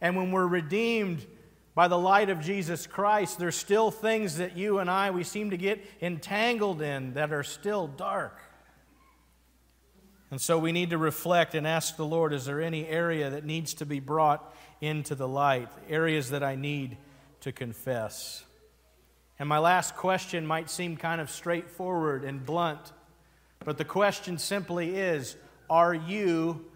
And 0.00 0.16
when 0.16 0.32
we're 0.32 0.46
redeemed 0.46 1.26
by 1.74 1.88
the 1.88 1.98
light 1.98 2.30
of 2.30 2.40
Jesus 2.40 2.86
Christ, 2.86 3.38
there's 3.38 3.56
still 3.56 3.90
things 3.90 4.38
that 4.38 4.56
you 4.56 4.78
and 4.78 4.90
I, 4.90 5.10
we 5.10 5.22
seem 5.22 5.50
to 5.50 5.58
get 5.58 5.84
entangled 6.00 6.80
in 6.80 7.12
that 7.12 7.30
are 7.32 7.42
still 7.42 7.86
dark. 7.88 8.40
And 10.30 10.40
so 10.40 10.58
we 10.58 10.72
need 10.72 10.90
to 10.90 10.98
reflect 10.98 11.54
and 11.54 11.66
ask 11.66 11.96
the 11.96 12.06
Lord 12.06 12.32
is 12.32 12.46
there 12.46 12.60
any 12.60 12.86
area 12.86 13.30
that 13.30 13.44
needs 13.44 13.74
to 13.74 13.86
be 13.86 14.00
brought 14.00 14.54
into 14.80 15.14
the 15.14 15.28
light? 15.28 15.68
Areas 15.88 16.30
that 16.30 16.42
I 16.42 16.56
need 16.56 16.96
to 17.40 17.52
confess. 17.52 18.44
And 19.38 19.48
my 19.48 19.58
last 19.58 19.96
question 19.96 20.46
might 20.46 20.70
seem 20.70 20.96
kind 20.96 21.20
of 21.20 21.30
straightforward 21.30 22.24
and 22.24 22.44
blunt, 22.44 22.92
but 23.64 23.78
the 23.78 23.84
question 23.84 24.38
simply 24.38 24.96
is 24.96 25.36
Are 25.68 25.94
you 25.94 26.66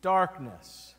darkness? 0.00 0.94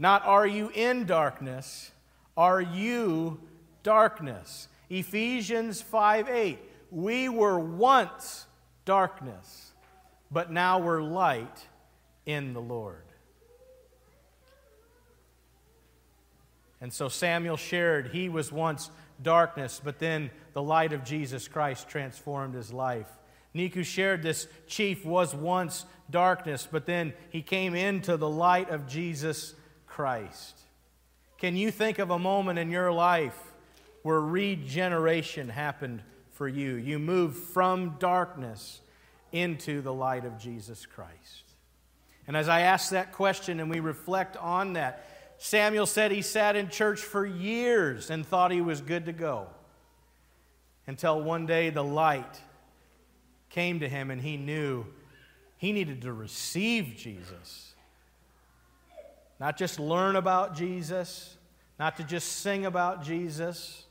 Not 0.00 0.24
are 0.24 0.46
you 0.46 0.70
in 0.74 1.04
darkness, 1.04 1.92
are 2.34 2.60
you 2.60 3.38
darkness? 3.82 4.68
Ephesians 4.88 5.82
5 5.82 6.28
8. 6.28 6.58
We 6.90 7.28
were 7.28 7.60
once 7.60 8.46
darkness, 8.86 9.69
but 10.30 10.50
now 10.50 10.78
we're 10.78 11.02
light 11.02 11.66
in 12.26 12.52
the 12.52 12.60
Lord. 12.60 13.04
And 16.80 16.92
so 16.92 17.08
Samuel 17.08 17.56
shared 17.56 18.08
he 18.08 18.28
was 18.28 18.50
once 18.50 18.90
darkness, 19.22 19.80
but 19.82 19.98
then 19.98 20.30
the 20.54 20.62
light 20.62 20.92
of 20.92 21.04
Jesus 21.04 21.46
Christ 21.46 21.88
transformed 21.88 22.54
his 22.54 22.72
life. 22.72 23.08
Niku 23.54 23.84
shared 23.84 24.22
this 24.22 24.46
chief 24.66 25.04
was 25.04 25.34
once 25.34 25.84
darkness, 26.08 26.68
but 26.70 26.86
then 26.86 27.12
he 27.30 27.42
came 27.42 27.74
into 27.74 28.16
the 28.16 28.28
light 28.28 28.70
of 28.70 28.86
Jesus 28.86 29.54
Christ. 29.86 30.58
Can 31.38 31.56
you 31.56 31.70
think 31.70 31.98
of 31.98 32.10
a 32.10 32.18
moment 32.18 32.58
in 32.58 32.70
your 32.70 32.92
life 32.92 33.36
where 34.02 34.20
regeneration 34.20 35.48
happened 35.48 36.02
for 36.32 36.46
you? 36.48 36.74
You 36.74 36.98
moved 36.98 37.36
from 37.36 37.96
darkness 37.98 38.80
into 39.32 39.80
the 39.80 39.92
light 39.92 40.24
of 40.24 40.38
Jesus 40.38 40.86
Christ. 40.86 41.44
And 42.26 42.36
as 42.36 42.48
I 42.48 42.60
ask 42.60 42.90
that 42.90 43.12
question 43.12 43.60
and 43.60 43.70
we 43.70 43.80
reflect 43.80 44.36
on 44.36 44.74
that, 44.74 45.06
Samuel 45.38 45.86
said 45.86 46.12
he 46.12 46.22
sat 46.22 46.54
in 46.56 46.68
church 46.68 47.00
for 47.00 47.24
years 47.24 48.10
and 48.10 48.26
thought 48.26 48.52
he 48.52 48.60
was 48.60 48.80
good 48.80 49.06
to 49.06 49.12
go 49.12 49.46
until 50.86 51.22
one 51.22 51.46
day 51.46 51.70
the 51.70 51.84
light 51.84 52.40
came 53.48 53.80
to 53.80 53.88
him 53.88 54.10
and 54.10 54.20
he 54.20 54.36
knew 54.36 54.84
he 55.56 55.72
needed 55.72 56.02
to 56.02 56.12
receive 56.12 56.94
Jesus 56.96 57.70
not 59.40 59.56
just 59.56 59.80
learn 59.80 60.16
about 60.16 60.54
Jesus, 60.54 61.38
not 61.78 61.96
to 61.96 62.04
just 62.04 62.28
sing 62.28 62.66
about 62.66 63.02
Jesus, 63.02 63.86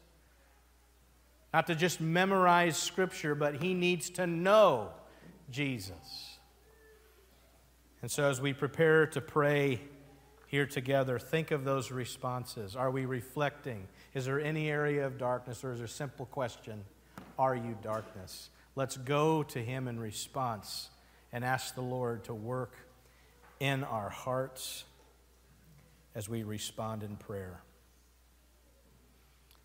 not 1.51 1.65
to 1.67 1.75
just 1.75 1.99
memorize 1.99 2.77
Scripture, 2.77 3.33
but 3.33 3.55
he 3.55 3.73
needs 3.73 4.11
to 4.11 4.27
know 4.27 4.91
Jesus. 5.51 6.37
And 8.01 8.09
so, 8.09 8.29
as 8.29 8.39
we 8.39 8.53
prepare 8.53 9.07
to 9.07 9.21
pray 9.21 9.81
here 10.47 10.65
together, 10.65 11.19
think 11.19 11.51
of 11.51 11.63
those 11.65 11.91
responses. 11.91 12.75
Are 12.75 12.89
we 12.89 13.05
reflecting? 13.05 13.87
Is 14.13 14.25
there 14.25 14.39
any 14.39 14.69
area 14.69 15.05
of 15.05 15.17
darkness, 15.17 15.63
or 15.63 15.73
is 15.73 15.79
there 15.79 15.85
a 15.85 15.89
simple 15.89 16.25
question? 16.25 16.83
Are 17.37 17.55
you 17.55 17.77
darkness? 17.81 18.49
Let's 18.75 18.97
go 18.97 19.43
to 19.43 19.59
him 19.59 19.87
in 19.87 19.99
response 19.99 20.89
and 21.31 21.43
ask 21.43 21.75
the 21.75 21.81
Lord 21.81 22.23
to 22.25 22.33
work 22.33 22.75
in 23.59 23.83
our 23.83 24.09
hearts 24.09 24.85
as 26.15 26.29
we 26.29 26.43
respond 26.43 27.03
in 27.03 27.17
prayer. 27.17 27.61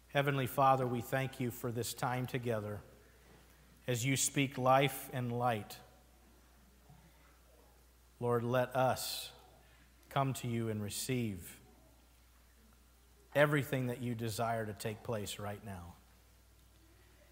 Heavenly 0.08 0.46
Father, 0.46 0.86
we 0.86 1.00
thank 1.00 1.40
you 1.40 1.50
for 1.50 1.72
this 1.72 1.94
time 1.94 2.26
together 2.26 2.80
as 3.86 4.04
you 4.04 4.16
speak 4.16 4.58
life 4.58 5.08
and 5.12 5.32
light. 5.32 5.76
Lord, 8.20 8.42
let 8.44 8.74
us 8.74 9.30
come 10.08 10.32
to 10.34 10.48
you 10.48 10.68
and 10.68 10.82
receive 10.82 11.58
everything 13.34 13.88
that 13.88 14.00
you 14.00 14.14
desire 14.14 14.64
to 14.64 14.72
take 14.72 15.02
place 15.02 15.38
right 15.38 15.64
now. 15.64 15.94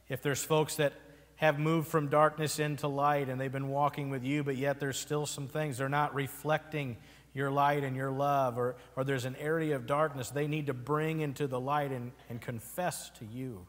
If 0.09 0.21
there's 0.21 0.43
folks 0.43 0.77
that 0.77 0.93
have 1.37 1.59
moved 1.59 1.89
from 1.89 2.09
darkness 2.09 2.59
into 2.59 2.89
light 2.89 3.29
and 3.29 3.41
they've 3.41 3.51
been 3.51 3.69
walking 3.69 4.11
with 4.11 4.25
you, 4.25 4.45
but 4.45 4.57
yet 4.57 4.81
there's 4.81 4.99
still 4.99 5.27
some 5.27 5.49
things 5.49 5.79
they're 5.79 5.89
not 5.89 6.15
reflecting 6.15 6.97
your 7.35 7.51
light 7.51 7.83
and 7.83 7.97
your 7.97 8.11
love, 8.11 8.59
or, 8.59 8.77
or 8.95 9.05
there's 9.05 9.25
an 9.25 9.37
area 9.37 9.75
of 9.75 9.87
darkness 9.87 10.29
they 10.29 10.47
need 10.47 10.67
to 10.67 10.75
bring 10.75 11.21
into 11.21 11.47
the 11.47 11.59
light 11.59 11.91
and, 11.91 12.13
and 12.29 12.41
confess 12.41 13.11
to 13.19 13.25
you. 13.25 13.67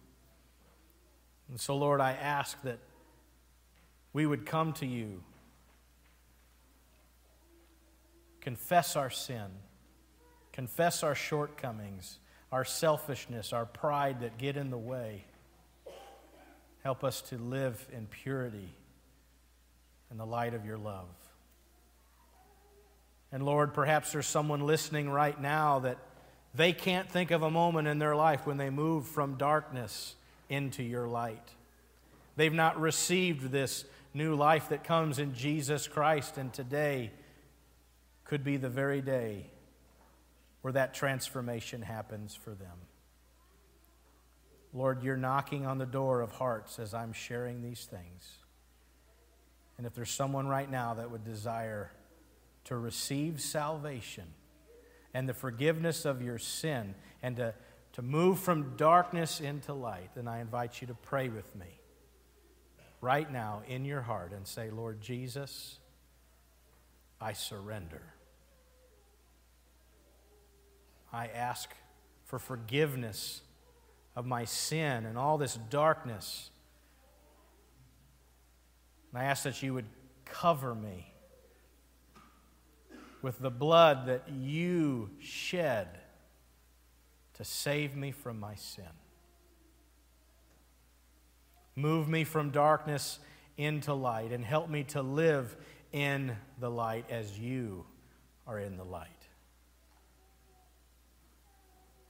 And 1.50 1.60
so, 1.60 1.76
Lord, 1.76 2.02
I 2.02 2.14
ask 2.14 2.62
that 2.64 2.80
we 4.14 4.26
would 4.26 4.46
come 4.46 4.74
to 4.74 4.86
you, 4.86 5.24
confess 8.42 8.96
our 8.96 9.10
sin, 9.10 9.48
confess 10.52 11.04
our 11.04 11.16
shortcomings, 11.16 12.20
our 12.52 12.64
selfishness, 12.64 13.54
our 13.54 13.66
pride 13.66 14.22
that 14.22 14.38
get 14.38 14.58
in 14.58 14.70
the 14.70 14.78
way. 14.78 15.26
Help 16.84 17.04
us 17.04 17.22
to 17.22 17.38
live 17.38 17.88
in 17.92 18.08
purity 18.08 18.70
in 20.12 20.18
the 20.18 20.26
light 20.26 20.54
of 20.54 20.66
your 20.66 20.78
love. 20.78 21.08
And 23.32 23.44
Lord, 23.44 23.74
perhaps 23.74 24.12
there's 24.12 24.28
someone 24.28 24.68
listening 24.68 25.10
right 25.10 25.40
now 25.42 25.80
that 25.80 25.98
they 26.54 26.72
can't 26.72 27.10
think 27.10 27.32
of 27.32 27.42
a 27.42 27.50
moment 27.50 27.88
in 27.88 27.98
their 27.98 28.16
life 28.16 28.46
when 28.46 28.58
they 28.58 28.70
moved 28.70 29.08
from 29.08 29.36
darkness 29.36 30.16
into 30.54 30.84
your 30.84 31.08
light. 31.08 31.50
They've 32.36 32.54
not 32.54 32.80
received 32.80 33.52
this 33.52 33.86
new 34.14 34.36
life 34.36 34.70
that 34.70 34.84
comes 34.84 35.20
in 35.20 35.34
Jesus 35.34 35.88
Christ, 35.88 36.38
and 36.38 36.54
today 36.54 37.12
could 38.24 38.44
be 38.44 38.58
the 38.58 38.70
very 38.70 39.02
day 39.02 39.48
where 40.62 40.74
that 40.74 40.94
transformation 40.94 41.82
happens 41.82 42.34
for 42.36 42.52
them. 42.52 42.78
Lord, 44.74 45.04
you're 45.04 45.18
knocking 45.18 45.66
on 45.66 45.78
the 45.78 45.86
door 45.86 46.22
of 46.22 46.32
hearts 46.32 46.80
as 46.80 46.94
I'm 46.94 47.14
sharing 47.14 47.62
these 47.62 47.86
things. 47.86 48.38
And 49.78 49.86
if 49.86 49.94
there's 49.94 50.10
someone 50.10 50.48
right 50.48 50.70
now 50.70 50.96
that 50.96 51.12
would 51.12 51.24
desire 51.24 51.92
to 52.66 52.78
receive 52.78 53.42
salvation 53.42 54.26
and 55.14 55.28
the 55.28 55.34
forgiveness 55.34 56.06
of 56.06 56.22
your 56.22 56.40
sin 56.40 56.96
and 57.22 57.36
to, 57.38 57.54
to 57.94 58.02
move 58.02 58.40
from 58.40 58.76
darkness 58.76 59.40
into 59.40 59.74
light, 59.74 60.10
then 60.16 60.28
I 60.28 60.42
invite 60.42 60.82
you 60.82 60.88
to 60.88 60.96
pray 60.96 61.30
with 61.30 61.56
me 61.56 61.80
right 63.02 63.32
now 63.32 63.62
in 63.68 63.86
your 63.86 64.02
heart 64.02 64.32
and 64.34 64.48
say, 64.48 64.70
Lord 64.70 65.00
Jesus, 65.00 65.78
I 67.22 67.34
surrender. 67.34 68.02
I 71.12 71.28
ask 71.28 71.70
for 72.26 72.40
forgiveness 72.40 73.42
of 74.16 74.26
my 74.26 74.46
sin 74.46 75.06
and 75.06 75.18
all 75.18 75.38
this 75.38 75.60
darkness. 75.70 76.50
And 79.12 79.22
I 79.22 79.26
ask 79.26 79.44
that 79.44 79.62
you 79.62 79.76
would 79.76 79.86
cover 80.26 80.74
me 80.74 81.14
with 83.22 83.40
the 83.40 83.52
blood 83.52 84.08
that 84.08 84.28
you 84.30 85.12
shed 85.20 86.00
to 87.36 87.44
save 87.44 87.96
me 87.96 88.12
from 88.12 88.40
my 88.40 88.56
sin. 88.56 88.86
Move 91.76 92.08
me 92.08 92.24
from 92.24 92.52
darkness 92.52 93.20
into 93.58 93.94
light 93.94 94.32
and 94.32 94.46
help 94.46 94.70
me 94.70 94.84
to 94.84 95.02
live 95.02 95.56
in 95.92 96.36
the 96.60 96.70
light 96.70 97.06
as 97.10 97.38
you 97.40 97.86
are 98.46 98.60
in 98.60 98.78
the 98.78 98.84
light. 98.84 99.10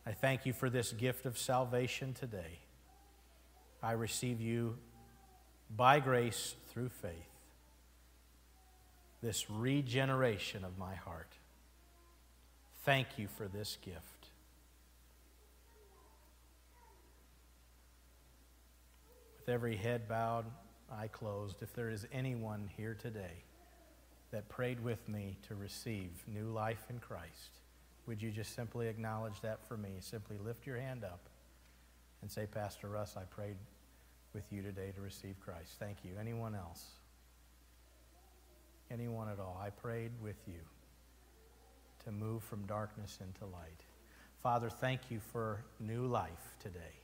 I 0.06 0.12
thank 0.12 0.46
you 0.46 0.52
for 0.52 0.70
this 0.70 0.92
gift 0.92 1.26
of 1.26 1.38
salvation 1.38 2.14
today. 2.14 2.60
I 3.82 3.94
receive 3.94 4.42
you 4.42 4.78
by 5.76 6.00
grace 6.00 6.56
through 6.70 6.90
faith, 6.90 7.12
this 9.22 9.50
regeneration 9.50 10.66
of 10.66 10.78
my 10.78 10.96
heart. 10.96 11.32
Thank 12.84 13.08
you 13.18 13.28
for 13.28 13.48
this 13.48 13.78
gift. 13.82 14.13
With 19.46 19.54
every 19.56 19.76
head 19.76 20.08
bowed, 20.08 20.46
eye 20.90 21.10
closed, 21.10 21.62
if 21.62 21.74
there 21.74 21.90
is 21.90 22.08
anyone 22.14 22.70
here 22.78 22.94
today 22.98 23.44
that 24.32 24.48
prayed 24.48 24.82
with 24.82 25.10
me 25.10 25.36
to 25.50 25.56
receive 25.56 26.12
new 26.26 26.46
life 26.46 26.86
in 26.90 26.98
Christ, 27.00 27.60
would 28.08 28.22
you 28.22 28.32
just 28.32 28.56
simply 28.56 28.88
acknowledge 28.88 29.42
that 29.42 29.68
for 29.68 29.76
me? 29.76 29.96
Simply 30.00 30.38
lift 30.38 30.66
your 30.66 30.78
hand 30.78 31.04
up 31.04 31.28
and 32.22 32.32
say, 32.32 32.46
Pastor 32.46 32.88
Russ, 32.88 33.18
I 33.18 33.24
prayed 33.24 33.58
with 34.34 34.46
you 34.50 34.62
today 34.62 34.94
to 34.96 35.02
receive 35.02 35.36
Christ. 35.42 35.76
Thank 35.78 35.98
you. 36.06 36.12
Anyone 36.18 36.56
else? 36.56 36.86
Anyone 38.90 39.28
at 39.28 39.42
all? 39.42 39.60
I 39.62 39.72
prayed 39.72 40.12
with 40.24 40.38
you 40.48 40.62
to 42.06 42.14
move 42.14 42.44
from 42.46 42.66
darkness 42.66 43.20
into 43.20 43.44
light. 43.44 43.84
Father, 44.42 44.70
thank 44.70 45.12
you 45.12 45.20
for 45.34 45.66
new 45.82 46.06
life 46.06 46.56
today. 46.62 47.03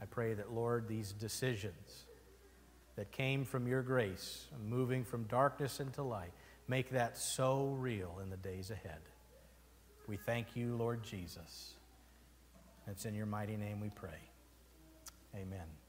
I 0.00 0.06
pray 0.06 0.34
that, 0.34 0.52
Lord, 0.52 0.88
these 0.88 1.12
decisions 1.12 2.06
that 2.96 3.12
came 3.12 3.44
from 3.44 3.66
your 3.66 3.82
grace, 3.82 4.46
moving 4.66 5.04
from 5.04 5.24
darkness 5.24 5.80
into 5.80 6.02
light, 6.02 6.32
make 6.68 6.90
that 6.90 7.18
so 7.18 7.76
real 7.78 8.18
in 8.22 8.30
the 8.30 8.36
days 8.36 8.70
ahead. 8.70 9.00
We 10.06 10.16
thank 10.16 10.56
you, 10.56 10.74
Lord 10.76 11.02
Jesus. 11.02 11.74
It's 12.86 13.04
in 13.04 13.14
your 13.14 13.26
mighty 13.26 13.56
name 13.56 13.80
we 13.80 13.90
pray. 13.90 14.30
Amen. 15.34 15.79